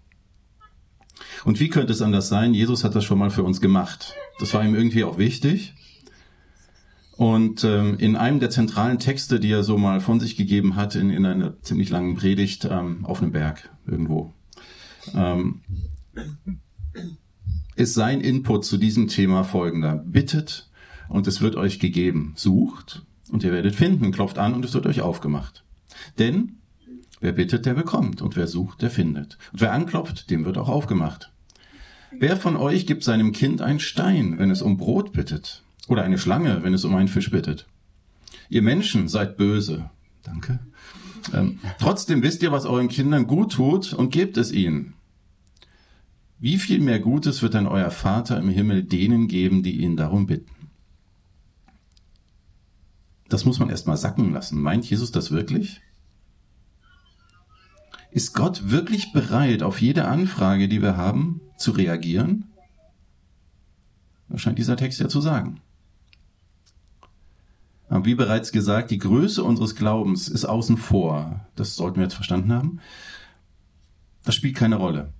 Und 1.45 1.61
wie 1.61 1.69
könnte 1.69 1.93
es 1.93 2.03
anders 2.03 2.29
sein? 2.29 2.55
Jesus 2.55 2.85
hat 2.85 2.95
das 2.95 3.05
schon 3.05 3.19
mal 3.19 3.31
für 3.31 3.45
uns 3.45 3.61
gemacht. 3.61 4.15
Das 4.39 4.53
war 4.55 4.65
ihm 4.65 4.75
irgendwie 4.75 5.05
auch 5.05 5.19
wichtig. 5.19 5.75
Und 7.17 7.65
ähm, 7.65 7.97
in 7.99 8.15
einem 8.17 8.41
der 8.41 8.51
zentralen 8.51 8.99
Texte, 8.99 9.41
die 9.41 9.51
er 9.51 9.65
so 9.65 9.79
mal 9.79 10.01
von 10.01 10.21
sich 10.21 10.37
gegeben 10.37 10.77
hat, 10.77 10.95
in, 10.95 11.11
in 11.11 11.25
einer 11.25 11.61
ziemlich 11.63 11.89
langen 11.89 12.17
Predigt 12.17 12.67
ähm, 12.71 13.05
auf 13.07 13.23
einem 13.23 13.33
Berg 13.33 13.71
irgendwo, 13.87 14.35
ähm, 15.15 15.63
ist 17.75 17.95
sein 17.95 18.21
Input 18.21 18.65
zu 18.65 18.77
diesem 18.77 19.09
Thema 19.09 19.45
folgender. 19.45 19.97
Bittet 19.97 20.69
und 21.09 21.27
es 21.27 21.41
wird 21.41 21.57
euch 21.57 21.79
gegeben. 21.79 22.35
Sucht 22.37 23.03
und 23.31 23.45
ihr 23.45 23.53
werdet 23.53 23.75
finden, 23.75 24.13
klopft 24.13 24.39
an 24.39 24.53
und 24.53 24.65
es 24.65 24.75
wird 24.75 24.87
euch 24.87 25.01
aufgemacht. 25.01 25.65
Denn 26.19 26.57
Wer 27.21 27.33
bittet, 27.33 27.65
der 27.65 27.75
bekommt, 27.75 28.21
und 28.21 28.37
wer 28.37 28.47
sucht, 28.47 28.83
der 28.83 28.91
findet. 28.91 29.39
Und 29.53 29.61
wer 29.63 29.73
anklopft, 29.73 30.31
dem 30.31 30.45
wird 30.45 30.59
auch 30.59 30.69
aufgemacht. 30.69 31.33
Wer 32.13 32.37
von 32.37 32.57
euch 32.57 32.87
gibt 32.87 33.05
seinem 33.05 33.33
Kind 33.33 33.63
einen 33.63 33.81
Stein, 33.81 34.39
wenn 34.39 34.51
es 34.51 34.63
um 34.63 34.77
Brot 34.77 35.13
bittet? 35.13 35.63
Oder 35.89 36.03
eine 36.03 36.19
Schlange, 36.19 36.63
wenn 36.63 36.75
es 36.75 36.85
um 36.85 36.95
einen 36.95 37.09
Fisch 37.09 37.31
bittet? 37.31 37.67
Ihr 38.49 38.63
Menschen 38.63 39.09
seid 39.09 39.37
böse. 39.37 39.91
Danke. 40.23 40.61
Ähm, 41.33 41.59
trotzdem 41.79 42.23
wisst 42.23 42.43
ihr, 42.43 42.53
was 42.53 42.67
euren 42.67 42.89
Kindern 42.89 43.27
gut 43.27 43.53
tut 43.53 43.93
und 43.93 44.11
gebt 44.11 44.37
es 44.37 44.53
ihnen. 44.53 44.95
Wie 46.39 46.59
viel 46.59 46.81
mehr 46.81 47.01
Gutes 47.01 47.43
wird 47.43 47.55
dann 47.55 47.67
euer 47.67 47.91
Vater 47.91 48.39
im 48.39 48.49
Himmel 48.49 48.83
denen 48.85 49.27
geben, 49.27 49.63
die 49.63 49.81
ihn 49.81 49.97
darum 49.97 50.27
bitten? 50.27 50.53
Das 53.29 53.45
muss 53.45 53.59
man 53.59 53.71
erstmal 53.71 53.97
sacken 53.97 54.33
lassen. 54.33 54.61
Meint 54.61 54.89
Jesus 54.89 55.11
das 55.11 55.31
wirklich? 55.31 55.81
Ist 58.11 58.35
Gott 58.35 58.71
wirklich 58.71 59.13
bereit, 59.13 59.63
auf 59.63 59.81
jede 59.81 60.07
Anfrage, 60.07 60.69
die 60.69 60.81
wir 60.81 60.97
haben, 60.97 61.41
zu 61.59 61.73
reagieren? 61.73 62.45
Das 64.29 64.41
scheint 64.41 64.59
dieser 64.59 64.77
Text 64.77 65.01
ja 65.01 65.09
zu 65.09 65.21
sagen. 65.21 65.61
Wie 67.89 68.15
bereits 68.15 68.51
gesagt, 68.51 68.91
die 68.91 68.99
Größe 68.99 69.45
unseres 69.45 69.77
Glaubens 69.77 70.29
ist 70.29 70.45
außen 70.45 70.77
vor. 70.77 71.47
Das 71.55 71.77
sollten 71.77 71.97
wir 71.97 72.05
jetzt 72.05 72.15
verstanden 72.15 72.53
haben. 72.53 72.81
Das 74.25 74.35
spielt 74.35 74.57
keine 74.57 74.77
Rolle. 74.77 75.13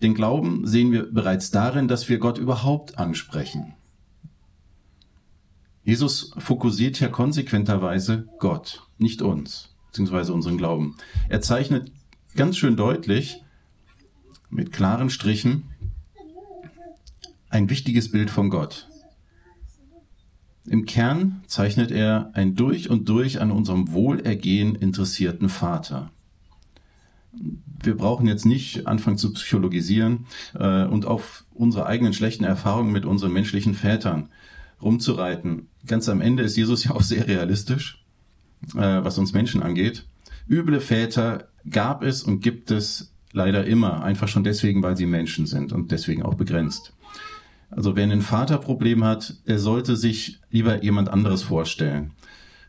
Den 0.00 0.14
Glauben 0.14 0.66
sehen 0.66 0.92
wir 0.92 1.12
bereits 1.12 1.50
darin, 1.50 1.88
dass 1.88 2.08
wir 2.08 2.18
Gott 2.18 2.38
überhaupt 2.38 2.98
ansprechen. 2.98 3.74
Jesus 5.82 6.32
fokussiert 6.38 7.00
ja 7.00 7.08
konsequenterweise 7.08 8.28
Gott, 8.38 8.86
nicht 8.98 9.20
uns, 9.20 9.74
beziehungsweise 9.86 10.32
unseren 10.32 10.56
Glauben. 10.56 10.96
Er 11.28 11.40
zeichnet 11.40 11.90
ganz 12.36 12.56
schön 12.56 12.76
deutlich 12.76 13.42
mit 14.50 14.72
klaren 14.72 15.10
Strichen 15.10 15.64
ein 17.50 17.68
wichtiges 17.70 18.10
Bild 18.10 18.30
von 18.30 18.50
Gott. 18.50 18.88
Im 20.66 20.86
Kern 20.86 21.42
zeichnet 21.46 21.90
er 21.90 22.30
ein 22.32 22.54
durch 22.54 22.88
und 22.88 23.08
durch 23.08 23.40
an 23.40 23.50
unserem 23.50 23.92
Wohlergehen 23.92 24.74
interessierten 24.74 25.48
Vater. 25.48 26.10
Wir 27.82 27.96
brauchen 27.96 28.26
jetzt 28.26 28.46
nicht 28.46 28.86
anfangen 28.86 29.18
zu 29.18 29.32
psychologisieren 29.32 30.26
äh, 30.54 30.84
und 30.84 31.04
auf 31.04 31.44
unsere 31.52 31.86
eigenen 31.86 32.14
schlechten 32.14 32.44
Erfahrungen 32.44 32.92
mit 32.92 33.04
unseren 33.04 33.32
menschlichen 33.32 33.74
Vätern 33.74 34.30
rumzureiten. 34.80 35.68
Ganz 35.86 36.08
am 36.08 36.20
Ende 36.20 36.44
ist 36.44 36.56
Jesus 36.56 36.84
ja 36.84 36.92
auch 36.92 37.02
sehr 37.02 37.26
realistisch, 37.26 38.02
äh, 38.74 39.04
was 39.04 39.18
uns 39.18 39.32
Menschen 39.32 39.62
angeht. 39.62 40.06
Üble 40.48 40.80
Väter 40.80 41.48
gab 41.68 42.02
es 42.02 42.22
und 42.22 42.40
gibt 42.40 42.70
es 42.70 43.12
leider 43.32 43.66
immer, 43.66 44.02
einfach 44.02 44.28
schon 44.28 44.44
deswegen, 44.44 44.82
weil 44.82 44.96
sie 44.96 45.06
Menschen 45.06 45.46
sind 45.46 45.72
und 45.72 45.90
deswegen 45.90 46.22
auch 46.22 46.34
begrenzt. 46.34 46.94
Also 47.76 47.96
wer 47.96 48.04
ein 48.04 48.22
Vaterproblem 48.22 49.04
hat, 49.04 49.34
der 49.48 49.58
sollte 49.58 49.96
sich 49.96 50.38
lieber 50.50 50.82
jemand 50.82 51.08
anderes 51.08 51.42
vorstellen. 51.42 52.12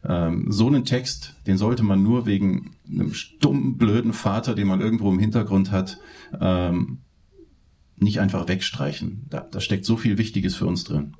Ähm, 0.03 0.51
so 0.51 0.67
einen 0.67 0.85
Text, 0.85 1.33
den 1.47 1.57
sollte 1.57 1.83
man 1.83 2.03
nur 2.03 2.25
wegen 2.25 2.71
einem 2.89 3.13
stummen, 3.13 3.77
blöden 3.77 4.13
Vater, 4.13 4.55
den 4.55 4.67
man 4.67 4.81
irgendwo 4.81 5.11
im 5.11 5.19
Hintergrund 5.19 5.71
hat, 5.71 5.99
ähm, 6.39 6.99
nicht 7.97 8.19
einfach 8.19 8.47
wegstreichen. 8.47 9.25
Da, 9.29 9.41
da 9.41 9.59
steckt 9.59 9.85
so 9.85 9.97
viel 9.97 10.17
Wichtiges 10.17 10.55
für 10.55 10.65
uns 10.65 10.83
drin. 10.83 11.13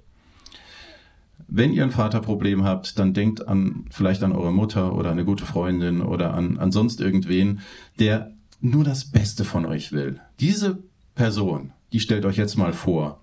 Wenn 1.48 1.74
ihr 1.74 1.84
ein 1.84 1.92
Vaterproblem 1.92 2.64
habt, 2.64 2.98
dann 2.98 3.14
denkt 3.14 3.48
an 3.48 3.86
vielleicht 3.92 4.24
an 4.24 4.32
eure 4.32 4.52
Mutter 4.52 4.96
oder 4.96 5.12
eine 5.12 5.26
gute 5.26 5.46
Freundin 5.46 6.02
oder 6.02 6.34
an, 6.34 6.58
an 6.58 6.72
sonst 6.72 7.02
irgendwen, 7.02 7.60
der 8.00 8.32
nur 8.62 8.84
das 8.84 9.06
Beste 9.06 9.46
von 9.46 9.66
euch 9.66 9.92
will. 9.92 10.20
Diese 10.40 10.80
Person, 11.14 11.72
die 11.94 12.00
stellt 12.00 12.26
euch 12.26 12.38
jetzt 12.38 12.58
mal 12.58 12.74
vor. 12.74 13.22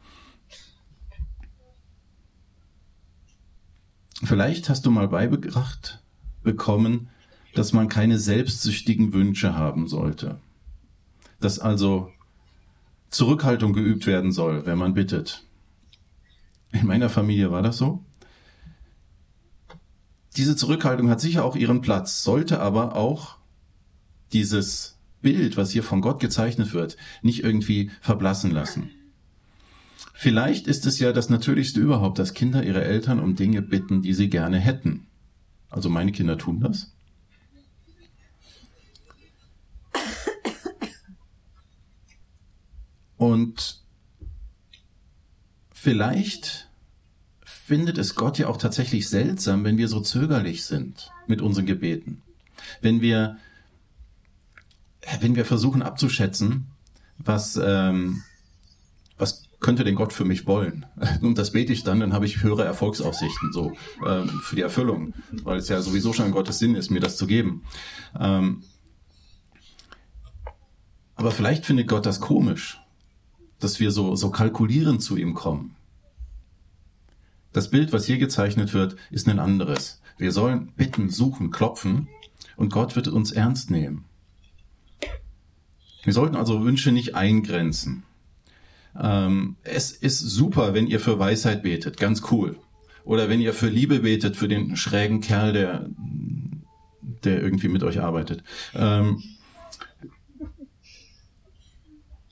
Vielleicht 4.23 4.69
hast 4.69 4.87
du 4.87 4.91
mal 4.91 5.09
beigebracht 5.09 6.01
bekommen, 6.43 7.09
dass 7.55 7.73
man 7.73 7.89
keine 7.89 8.19
selbstsüchtigen 8.19 9.13
Wünsche 9.13 9.55
haben 9.55 9.89
sollte. 9.89 10.39
Dass 11.41 11.59
also 11.59 12.11
Zurückhaltung 13.11 13.73
geübt 13.73 14.07
werden 14.07 14.33
soll, 14.33 14.65
wenn 14.65 14.79
man 14.79 14.95
bittet. 14.95 15.45
In 16.73 16.87
meiner 16.87 17.11
Familie 17.11 17.51
war 17.51 17.63
das 17.63 17.77
so. 17.77 18.05
Diese 20.37 20.57
Zurückhaltung 20.57 21.11
hat 21.11 21.21
sicher 21.21 21.45
auch 21.45 21.57
ihren 21.57 21.83
Platz, 21.83 22.23
sollte 22.23 22.61
aber 22.61 22.97
auch 22.97 23.37
dieses 24.33 24.99
Bild, 25.21 25.57
was 25.59 25.73
hier 25.73 25.83
von 25.83 26.01
Gott 26.01 26.21
gezeichnet 26.21 26.73
wird, 26.73 26.97
nicht 27.21 27.45
irgendwie 27.45 27.91
verblassen 28.01 28.51
lassen. 28.51 28.91
Vielleicht 30.13 30.67
ist 30.67 30.87
es 30.87 30.99
ja 30.99 31.13
das 31.13 31.31
Natürlichste 31.31 31.81
überhaupt, 31.81 32.19
dass 32.19 32.35
Kinder 32.35 32.63
ihre 32.63 32.85
Eltern 32.85 33.19
um 33.19 33.35
Dinge 33.35 33.63
bitten, 33.63 34.03
die 34.03 34.15
sie 34.15 34.29
gerne 34.29 34.59
hätten. 34.59 35.07
Also 35.71 35.89
meine 35.89 36.13
Kinder 36.13 36.37
tun 36.39 36.61
das. 36.61 36.93
Und 43.17 43.81
vielleicht 45.73 46.69
findet 47.45 47.97
es 47.97 48.17
Gott 48.17 48.39
ja 48.39 48.49
auch 48.49 48.57
tatsächlich 48.57 49.09
seltsam, 49.09 49.63
wenn 49.63 49.79
wir 49.79 49.87
so 49.87 50.01
zögerlich 50.01 50.65
sind 50.65 51.13
mit 51.29 51.41
unseren 51.41 51.65
Gebeten. 51.65 52.23
Wenn 52.81 53.01
wir, 53.01 53.39
wenn 55.21 55.37
wir 55.37 55.45
versuchen 55.45 55.83
abzuschätzen, 55.83 56.67
was, 57.17 57.57
ähm, 57.63 58.25
was 59.19 59.45
könnte 59.63 59.85
denn 59.85 59.95
Gott 59.95 60.13
für 60.13 60.25
mich 60.25 60.47
wollen? 60.47 60.87
Und 61.23 61.39
das 61.39 61.53
bete 61.53 61.73
ich 61.73 61.85
dann, 61.85 62.01
dann 62.01 62.13
habe 62.13 62.27
ich 62.27 62.43
höhere 62.43 62.65
Erfolgsaussichten 62.65 63.53
so 63.53 63.73
ähm, 64.07 64.29
für 64.43 64.57
die 64.57 64.63
Erfüllung, 64.63 65.15
weil 65.45 65.59
es 65.59 65.69
ja 65.69 65.81
sowieso 65.81 66.13
schon 66.13 66.33
Gottes 66.33 66.59
Sinn 66.59 66.75
ist, 66.75 66.91
mir 66.91 67.01
das 67.01 67.17
zu 67.17 67.27
geben. 67.27 67.65
Ähm, 68.19 68.63
aber 71.15 71.31
vielleicht 71.31 71.65
findet 71.65 71.89
Gott 71.89 72.05
das 72.05 72.21
komisch, 72.21 72.81
dass 73.61 73.81
wir 73.81 73.93
so, 73.93 74.17
so 74.17 74.31
kalkulierend 74.31 75.03
zu 75.03 75.17
ihm 75.17 75.35
kommen. 75.35 75.77
Das 77.53 77.71
Bild, 77.71 77.93
was 77.93 78.07
hier 78.07 78.19
gezeichnet 78.19 78.75
wird, 78.75 78.97
ist 79.11 79.29
ein 79.29 79.39
anderes. 79.39 80.01
Wir 80.17 80.33
sollen 80.33 80.73
bitten, 80.77 81.11
suchen, 81.11 81.51
klopfen 81.51 82.09
und 82.57 82.73
Gott 82.73 82.97
wird 82.97 83.09
uns 83.09 83.31
ernst 83.31 83.71
nehmen. 83.71 84.05
Wir 86.03 86.13
sollten 86.13 86.35
also 86.35 86.65
Wünsche 86.65 86.91
nicht 86.91 87.15
eingrenzen. 87.15 88.03
Ähm, 89.01 89.57
es 89.63 89.93
ist 89.93 90.21
super, 90.21 90.75
wenn 90.75 90.87
ihr 90.87 91.01
für 91.01 91.19
Weisheit 91.19 91.63
betet, 91.63 91.99
ganz 91.99 92.23
cool. 92.31 92.57
Oder 93.05 93.29
wenn 93.29 93.41
ihr 93.41 93.53
für 93.53 93.69
Liebe 93.69 94.01
betet, 94.01 94.37
für 94.37 94.49
den 94.49 94.77
schrägen 94.77 95.21
Kerl, 95.21 95.53
der, 95.53 95.87
der 97.25 97.43
irgendwie 97.43 97.69
mit 97.69 97.83
euch 97.83 98.01
arbeitet. 98.01 98.45
Ähm, 98.75 99.23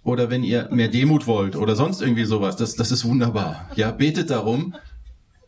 oder 0.03 0.31
wenn 0.31 0.43
ihr 0.43 0.69
mehr 0.71 0.89
Demut 0.89 1.27
wollt 1.27 1.57
oder 1.57 1.77
sonst 1.77 2.01
irgendwie 2.01 2.25
sowas, 2.25 2.57
das, 2.57 2.75
das 2.77 2.91
ist 2.91 3.05
wunderbar. 3.05 3.69
Ja, 3.77 3.91
betet 3.91 4.31
darum, 4.31 4.75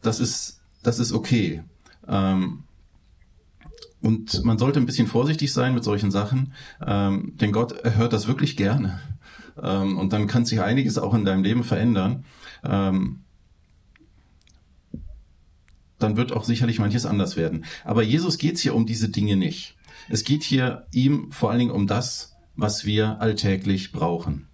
das 0.02 0.20
ist, 0.20 0.60
das 0.82 0.98
ist 0.98 1.12
okay. 1.12 1.62
Ähm, 2.08 2.64
und 4.00 4.44
man 4.44 4.58
sollte 4.58 4.80
ein 4.80 4.86
bisschen 4.86 5.06
vorsichtig 5.06 5.52
sein 5.52 5.74
mit 5.74 5.84
solchen 5.84 6.10
Sachen, 6.10 6.52
ähm, 6.84 7.34
denn 7.36 7.52
Gott 7.52 7.84
hört 7.84 8.12
das 8.12 8.26
wirklich 8.26 8.56
gerne. 8.56 9.00
Ähm, 9.60 9.98
und 9.98 10.12
dann 10.12 10.26
kann 10.26 10.44
sich 10.44 10.60
einiges 10.60 10.98
auch 10.98 11.14
in 11.14 11.24
deinem 11.24 11.42
Leben 11.42 11.64
verändern. 11.64 12.24
Ähm, 12.64 13.20
dann 15.98 16.16
wird 16.16 16.32
auch 16.32 16.44
sicherlich 16.44 16.78
manches 16.78 17.06
anders 17.06 17.36
werden. 17.36 17.64
Aber 17.84 18.02
Jesus 18.02 18.38
geht 18.38 18.56
es 18.56 18.60
hier 18.60 18.74
um 18.74 18.86
diese 18.86 19.08
Dinge 19.08 19.36
nicht. 19.36 19.76
Es 20.08 20.24
geht 20.24 20.42
hier 20.42 20.86
ihm 20.92 21.30
vor 21.30 21.50
allen 21.50 21.60
Dingen 21.60 21.70
um 21.70 21.86
das, 21.86 22.36
was 22.56 22.84
wir 22.84 23.20
alltäglich 23.20 23.92
brauchen. 23.92 24.48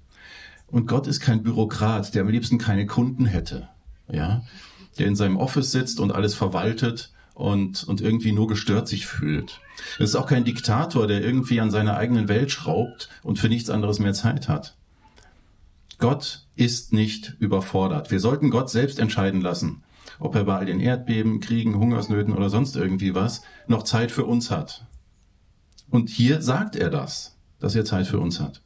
Und 0.67 0.87
Gott 0.87 1.07
ist 1.07 1.21
kein 1.21 1.43
Bürokrat, 1.43 2.15
der 2.15 2.23
am 2.23 2.29
liebsten 2.29 2.59
keine 2.59 2.87
Kunden 2.87 3.25
hätte, 3.25 3.69
ja, 4.11 4.45
der 4.99 5.07
in 5.07 5.17
seinem 5.17 5.39
Office 5.39 5.73
sitzt 5.73 5.99
und 5.99 6.13
alles 6.13 6.35
verwaltet 6.35 7.13
und, 7.33 7.85
und 7.85 8.01
irgendwie 8.01 8.33
nur 8.33 8.49
gestört 8.49 8.87
sich 8.89 9.07
fühlt. 9.07 9.61
Es 9.99 10.11
ist 10.11 10.17
auch 10.17 10.27
kein 10.27 10.45
Diktator, 10.45 11.07
der 11.07 11.25
irgendwie 11.25 11.61
an 11.61 11.71
seiner 11.71 11.97
eigenen 11.97 12.29
Welt 12.29 12.51
schraubt 12.51 13.09
und 13.23 13.39
für 13.39 13.49
nichts 13.49 13.71
anderes 13.71 13.99
mehr 13.99 14.13
Zeit 14.13 14.49
hat. 14.49 14.77
Gott 15.99 16.47
ist 16.55 16.93
nicht 16.93 17.37
überfordert. 17.41 18.11
Wir 18.11 18.21
sollten 18.21 18.51
Gott 18.51 18.71
selbst 18.71 18.99
entscheiden 18.99 19.41
lassen, 19.41 19.83
ob 20.21 20.35
er 20.37 20.45
bei 20.45 20.57
all 20.57 20.67
den 20.67 20.81
Erdbeben, 20.81 21.41
Kriegen, 21.41 21.77
Hungersnöten 21.77 22.35
oder 22.35 22.51
sonst 22.51 22.77
irgendwie 22.77 23.15
was 23.15 23.43
noch 23.67 23.83
Zeit 23.83 24.13
für 24.13 24.25
uns 24.25 24.51
hat. 24.51 24.87
Und 25.91 26.09
hier 26.09 26.41
sagt 26.41 26.77
er 26.77 26.91
das, 26.91 27.37
dass 27.59 27.75
er 27.75 27.85
Zeit 27.85 28.07
für 28.07 28.21
uns 28.21 28.41
hat. 28.41 28.63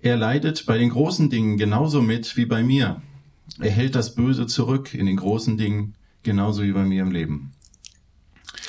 Er 0.00 0.16
leidet 0.16 0.66
bei 0.66 0.78
den 0.78 0.90
großen 0.90 1.30
Dingen 1.30 1.56
genauso 1.56 2.02
mit 2.02 2.36
wie 2.36 2.44
bei 2.44 2.62
mir. 2.62 3.02
Er 3.58 3.70
hält 3.70 3.94
das 3.94 4.14
Böse 4.14 4.46
zurück 4.46 4.94
in 4.94 5.06
den 5.06 5.16
großen 5.16 5.56
Dingen 5.56 5.94
genauso 6.22 6.62
wie 6.62 6.72
bei 6.72 6.84
mir 6.84 7.02
im 7.02 7.10
Leben. 7.10 7.52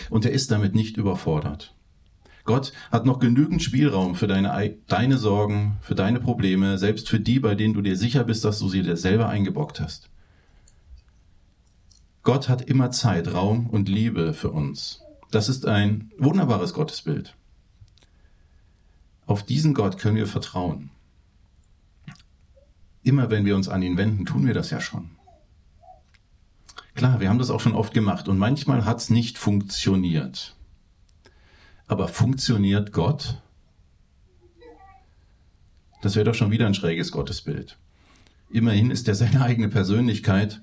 Und 0.10 0.26
er 0.26 0.32
ist 0.32 0.50
damit 0.50 0.74
nicht 0.74 0.98
überfordert. 0.98 1.75
Gott 2.46 2.74
hat 2.92 3.06
noch 3.06 3.20
genügend 3.20 3.62
Spielraum 3.64 4.14
für 4.14 4.28
deine, 4.28 4.78
deine 4.88 5.18
Sorgen, 5.18 5.78
für 5.82 5.96
deine 5.96 6.20
Probleme, 6.20 6.78
selbst 6.78 7.10
für 7.10 7.20
die, 7.20 7.40
bei 7.40 7.56
denen 7.56 7.74
du 7.74 7.82
dir 7.82 7.98
sicher 7.98 8.24
bist, 8.24 8.46
dass 8.46 8.60
du 8.60 8.70
sie 8.70 8.84
dir 8.84 8.98
selber 8.98 9.28
eingebockt 9.28 9.82
hast. 9.82 10.10
Gott 12.22 12.48
hat 12.48 12.62
immer 12.62 12.92
Zeit, 12.92 13.34
Raum 13.34 13.68
und 13.68 13.90
Liebe 13.90 14.34
für 14.34 14.52
uns. 14.52 15.02
Das 15.32 15.50
ist 15.50 15.66
ein 15.66 16.12
wunderbares 16.18 16.74
Gottesbild. 16.74 17.36
Auf 19.26 19.44
diesen 19.44 19.74
Gott 19.74 19.98
können 19.98 20.18
wir 20.18 20.28
vertrauen. 20.28 20.92
Immer 23.02 23.32
wenn 23.32 23.46
wir 23.46 23.56
uns 23.56 23.70
an 23.70 23.82
ihn 23.82 23.98
wenden, 23.98 24.26
tun 24.26 24.46
wir 24.46 24.54
das 24.54 24.70
ja 24.70 24.80
schon. 24.80 25.12
Klar, 26.94 27.20
wir 27.20 27.30
haben 27.30 27.40
das 27.40 27.50
auch 27.50 27.60
schon 27.60 27.76
oft 27.76 27.94
gemacht 27.94 28.28
und 28.28 28.38
manchmal 28.38 28.86
hat 28.86 28.98
es 28.98 29.10
nicht 29.10 29.38
funktioniert. 29.38 30.56
Aber 31.88 32.08
funktioniert 32.08 32.92
Gott? 32.92 33.42
Das 36.02 36.16
wäre 36.16 36.26
doch 36.26 36.36
schon 36.36 36.52
wieder 36.52 36.66
ein 36.66 36.74
schräges 36.74 37.12
Gottesbild. 37.12 37.78
Immerhin 38.50 38.92
ist 38.92 39.08
er 39.08 39.16
seine 39.16 39.42
eigene 39.42 39.70
Persönlichkeit, 39.70 40.62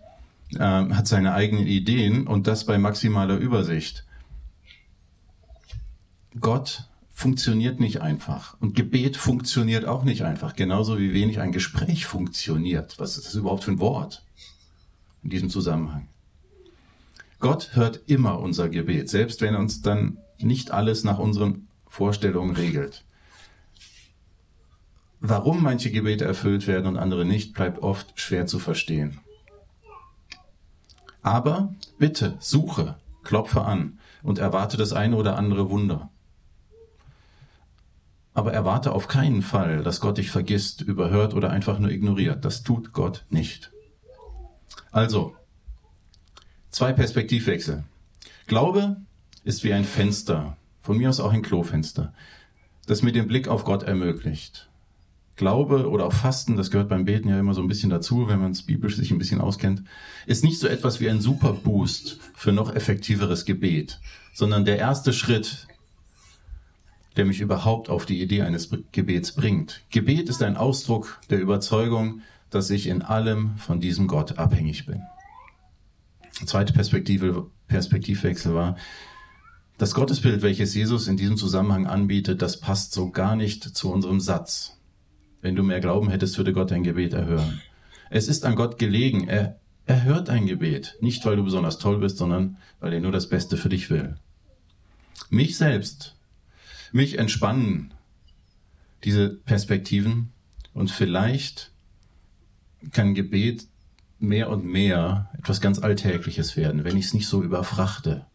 äh, 0.54 0.58
hat 0.58 1.06
seine 1.06 1.34
eigenen 1.34 1.66
Ideen 1.66 2.26
und 2.26 2.46
das 2.46 2.64
bei 2.64 2.78
maximaler 2.78 3.36
Übersicht. 3.36 4.04
Gott 6.40 6.88
funktioniert 7.10 7.78
nicht 7.78 8.00
einfach 8.00 8.56
und 8.60 8.74
Gebet 8.74 9.16
funktioniert 9.16 9.84
auch 9.84 10.02
nicht 10.04 10.22
einfach, 10.22 10.56
genauso 10.56 10.98
wie 10.98 11.12
wenig 11.12 11.40
ein 11.40 11.52
Gespräch 11.52 12.06
funktioniert. 12.06 12.98
Was 12.98 13.16
ist 13.16 13.26
das 13.26 13.34
überhaupt 13.34 13.64
für 13.64 13.72
ein 13.72 13.80
Wort 13.80 14.24
in 15.22 15.30
diesem 15.30 15.50
Zusammenhang? 15.50 16.08
Gott 17.38 17.70
hört 17.74 18.00
immer 18.06 18.38
unser 18.38 18.68
Gebet, 18.68 19.10
selbst 19.10 19.40
wenn 19.40 19.56
uns 19.56 19.82
dann 19.82 20.18
nicht 20.42 20.70
alles 20.70 21.04
nach 21.04 21.18
unseren 21.18 21.68
Vorstellungen 21.86 22.56
regelt. 22.56 23.04
Warum 25.20 25.62
manche 25.62 25.90
Gebete 25.90 26.24
erfüllt 26.24 26.66
werden 26.66 26.86
und 26.86 26.96
andere 26.96 27.24
nicht, 27.24 27.54
bleibt 27.54 27.80
oft 27.80 28.18
schwer 28.18 28.46
zu 28.46 28.58
verstehen. 28.58 29.20
Aber 31.22 31.72
bitte, 31.98 32.36
suche, 32.40 32.96
klopfe 33.22 33.62
an 33.62 34.00
und 34.22 34.38
erwarte 34.38 34.76
das 34.76 34.92
eine 34.92 35.16
oder 35.16 35.36
andere 35.36 35.70
Wunder. 35.70 36.10
Aber 38.34 38.52
erwarte 38.52 38.92
auf 38.92 39.08
keinen 39.08 39.42
Fall, 39.42 39.82
dass 39.84 40.00
Gott 40.00 40.18
dich 40.18 40.30
vergisst, 40.30 40.80
überhört 40.80 41.34
oder 41.34 41.50
einfach 41.50 41.78
nur 41.78 41.90
ignoriert. 41.90 42.44
Das 42.44 42.62
tut 42.62 42.92
Gott 42.92 43.24
nicht. 43.30 43.70
Also, 44.90 45.36
zwei 46.70 46.92
Perspektivwechsel. 46.92 47.84
Glaube 48.46 48.96
ist 49.44 49.64
wie 49.64 49.72
ein 49.72 49.84
Fenster, 49.84 50.56
von 50.80 50.96
mir 50.96 51.08
aus 51.08 51.20
auch 51.20 51.32
ein 51.32 51.42
Klofenster, 51.42 52.12
das 52.86 53.02
mir 53.02 53.12
den 53.12 53.28
Blick 53.28 53.48
auf 53.48 53.64
Gott 53.64 53.82
ermöglicht. 53.82 54.68
Glaube 55.36 55.88
oder 55.88 56.06
auch 56.06 56.12
Fasten, 56.12 56.56
das 56.56 56.70
gehört 56.70 56.90
beim 56.90 57.04
Beten 57.04 57.28
ja 57.28 57.40
immer 57.40 57.54
so 57.54 57.62
ein 57.62 57.68
bisschen 57.68 57.90
dazu, 57.90 58.28
wenn 58.28 58.40
man 58.40 58.52
es 58.52 58.62
biblisch 58.62 58.96
sich 58.96 59.10
ein 59.10 59.18
bisschen 59.18 59.40
auskennt, 59.40 59.82
ist 60.26 60.44
nicht 60.44 60.60
so 60.60 60.68
etwas 60.68 61.00
wie 61.00 61.08
ein 61.08 61.20
Superboost 61.20 62.20
für 62.34 62.52
noch 62.52 62.74
effektiveres 62.74 63.44
Gebet, 63.44 63.98
sondern 64.34 64.64
der 64.64 64.78
erste 64.78 65.12
Schritt, 65.12 65.66
der 67.16 67.24
mich 67.24 67.40
überhaupt 67.40 67.88
auf 67.88 68.06
die 68.06 68.20
Idee 68.20 68.42
eines 68.42 68.70
Gebets 68.92 69.32
bringt. 69.32 69.82
Gebet 69.90 70.28
ist 70.28 70.42
ein 70.42 70.56
Ausdruck 70.56 71.18
der 71.30 71.40
Überzeugung, 71.40 72.20
dass 72.50 72.70
ich 72.70 72.86
in 72.86 73.02
allem 73.02 73.56
von 73.56 73.80
diesem 73.80 74.06
Gott 74.06 74.38
abhängig 74.38 74.86
bin. 74.86 75.02
zweite 76.44 76.72
Perspektive, 76.72 77.46
Perspektivwechsel 77.68 78.54
war, 78.54 78.76
das 79.82 79.94
Gottesbild, 79.94 80.42
welches 80.42 80.76
Jesus 80.76 81.08
in 81.08 81.16
diesem 81.16 81.36
Zusammenhang 81.36 81.88
anbietet, 81.88 82.40
das 82.40 82.60
passt 82.60 82.92
so 82.92 83.10
gar 83.10 83.34
nicht 83.34 83.64
zu 83.64 83.92
unserem 83.92 84.20
Satz. 84.20 84.78
Wenn 85.40 85.56
du 85.56 85.64
mehr 85.64 85.80
Glauben 85.80 86.08
hättest, 86.08 86.38
würde 86.38 86.52
Gott 86.52 86.70
dein 86.70 86.84
Gebet 86.84 87.14
erhören. 87.14 87.60
Es 88.08 88.28
ist 88.28 88.44
an 88.44 88.54
Gott 88.54 88.78
gelegen. 88.78 89.26
Er, 89.26 89.58
er 89.86 90.04
hört 90.04 90.28
dein 90.28 90.46
Gebet. 90.46 90.96
Nicht, 91.00 91.26
weil 91.26 91.34
du 91.34 91.42
besonders 91.42 91.80
toll 91.80 91.98
bist, 91.98 92.16
sondern 92.16 92.58
weil 92.78 92.92
er 92.92 93.00
nur 93.00 93.10
das 93.10 93.28
Beste 93.28 93.56
für 93.56 93.70
dich 93.70 93.90
will. 93.90 94.14
Mich 95.30 95.56
selbst, 95.56 96.14
mich 96.92 97.18
entspannen 97.18 97.92
diese 99.02 99.30
Perspektiven 99.30 100.30
und 100.74 100.92
vielleicht 100.92 101.72
kann 102.92 103.14
Gebet 103.14 103.66
mehr 104.20 104.48
und 104.48 104.64
mehr 104.64 105.28
etwas 105.36 105.60
ganz 105.60 105.80
Alltägliches 105.80 106.56
werden, 106.56 106.84
wenn 106.84 106.96
ich 106.96 107.06
es 107.06 107.14
nicht 107.14 107.26
so 107.26 107.42
überfrachte, 107.42 108.26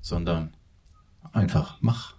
sondern 0.00 0.52
einfach 1.32 1.78
mach. 1.80 2.14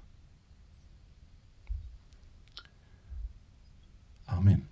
Amen. 4.26 4.68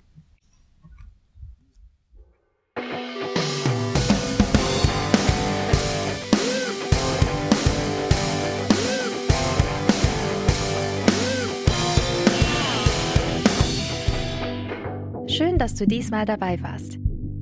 Schön, 15.28 15.58
dass 15.58 15.76
du 15.76 15.86
diesmal 15.88 16.26
dabei 16.26 16.62
warst. 16.62 16.98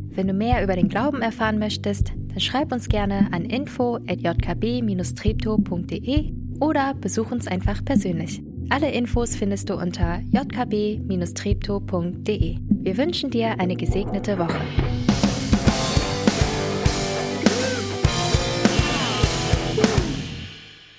Wenn 0.09 0.27
du 0.27 0.33
mehr 0.33 0.63
über 0.63 0.75
den 0.75 0.89
Glauben 0.89 1.21
erfahren 1.21 1.59
möchtest, 1.59 2.13
dann 2.27 2.39
schreib 2.39 2.71
uns 2.71 2.89
gerne 2.89 3.29
an 3.31 3.45
info@jkb-treptow.de 3.45 6.36
oder 6.59 6.93
besuch 6.93 7.31
uns 7.31 7.47
einfach 7.47 7.83
persönlich. 7.83 8.43
Alle 8.69 8.91
Infos 8.91 9.35
findest 9.35 9.69
du 9.69 9.75
unter 9.75 10.21
jkb-treptow.de. 10.31 12.57
Wir 12.69 12.97
wünschen 12.97 13.29
dir 13.29 13.59
eine 13.59 13.75
gesegnete 13.75 14.37
Woche. 14.37 14.59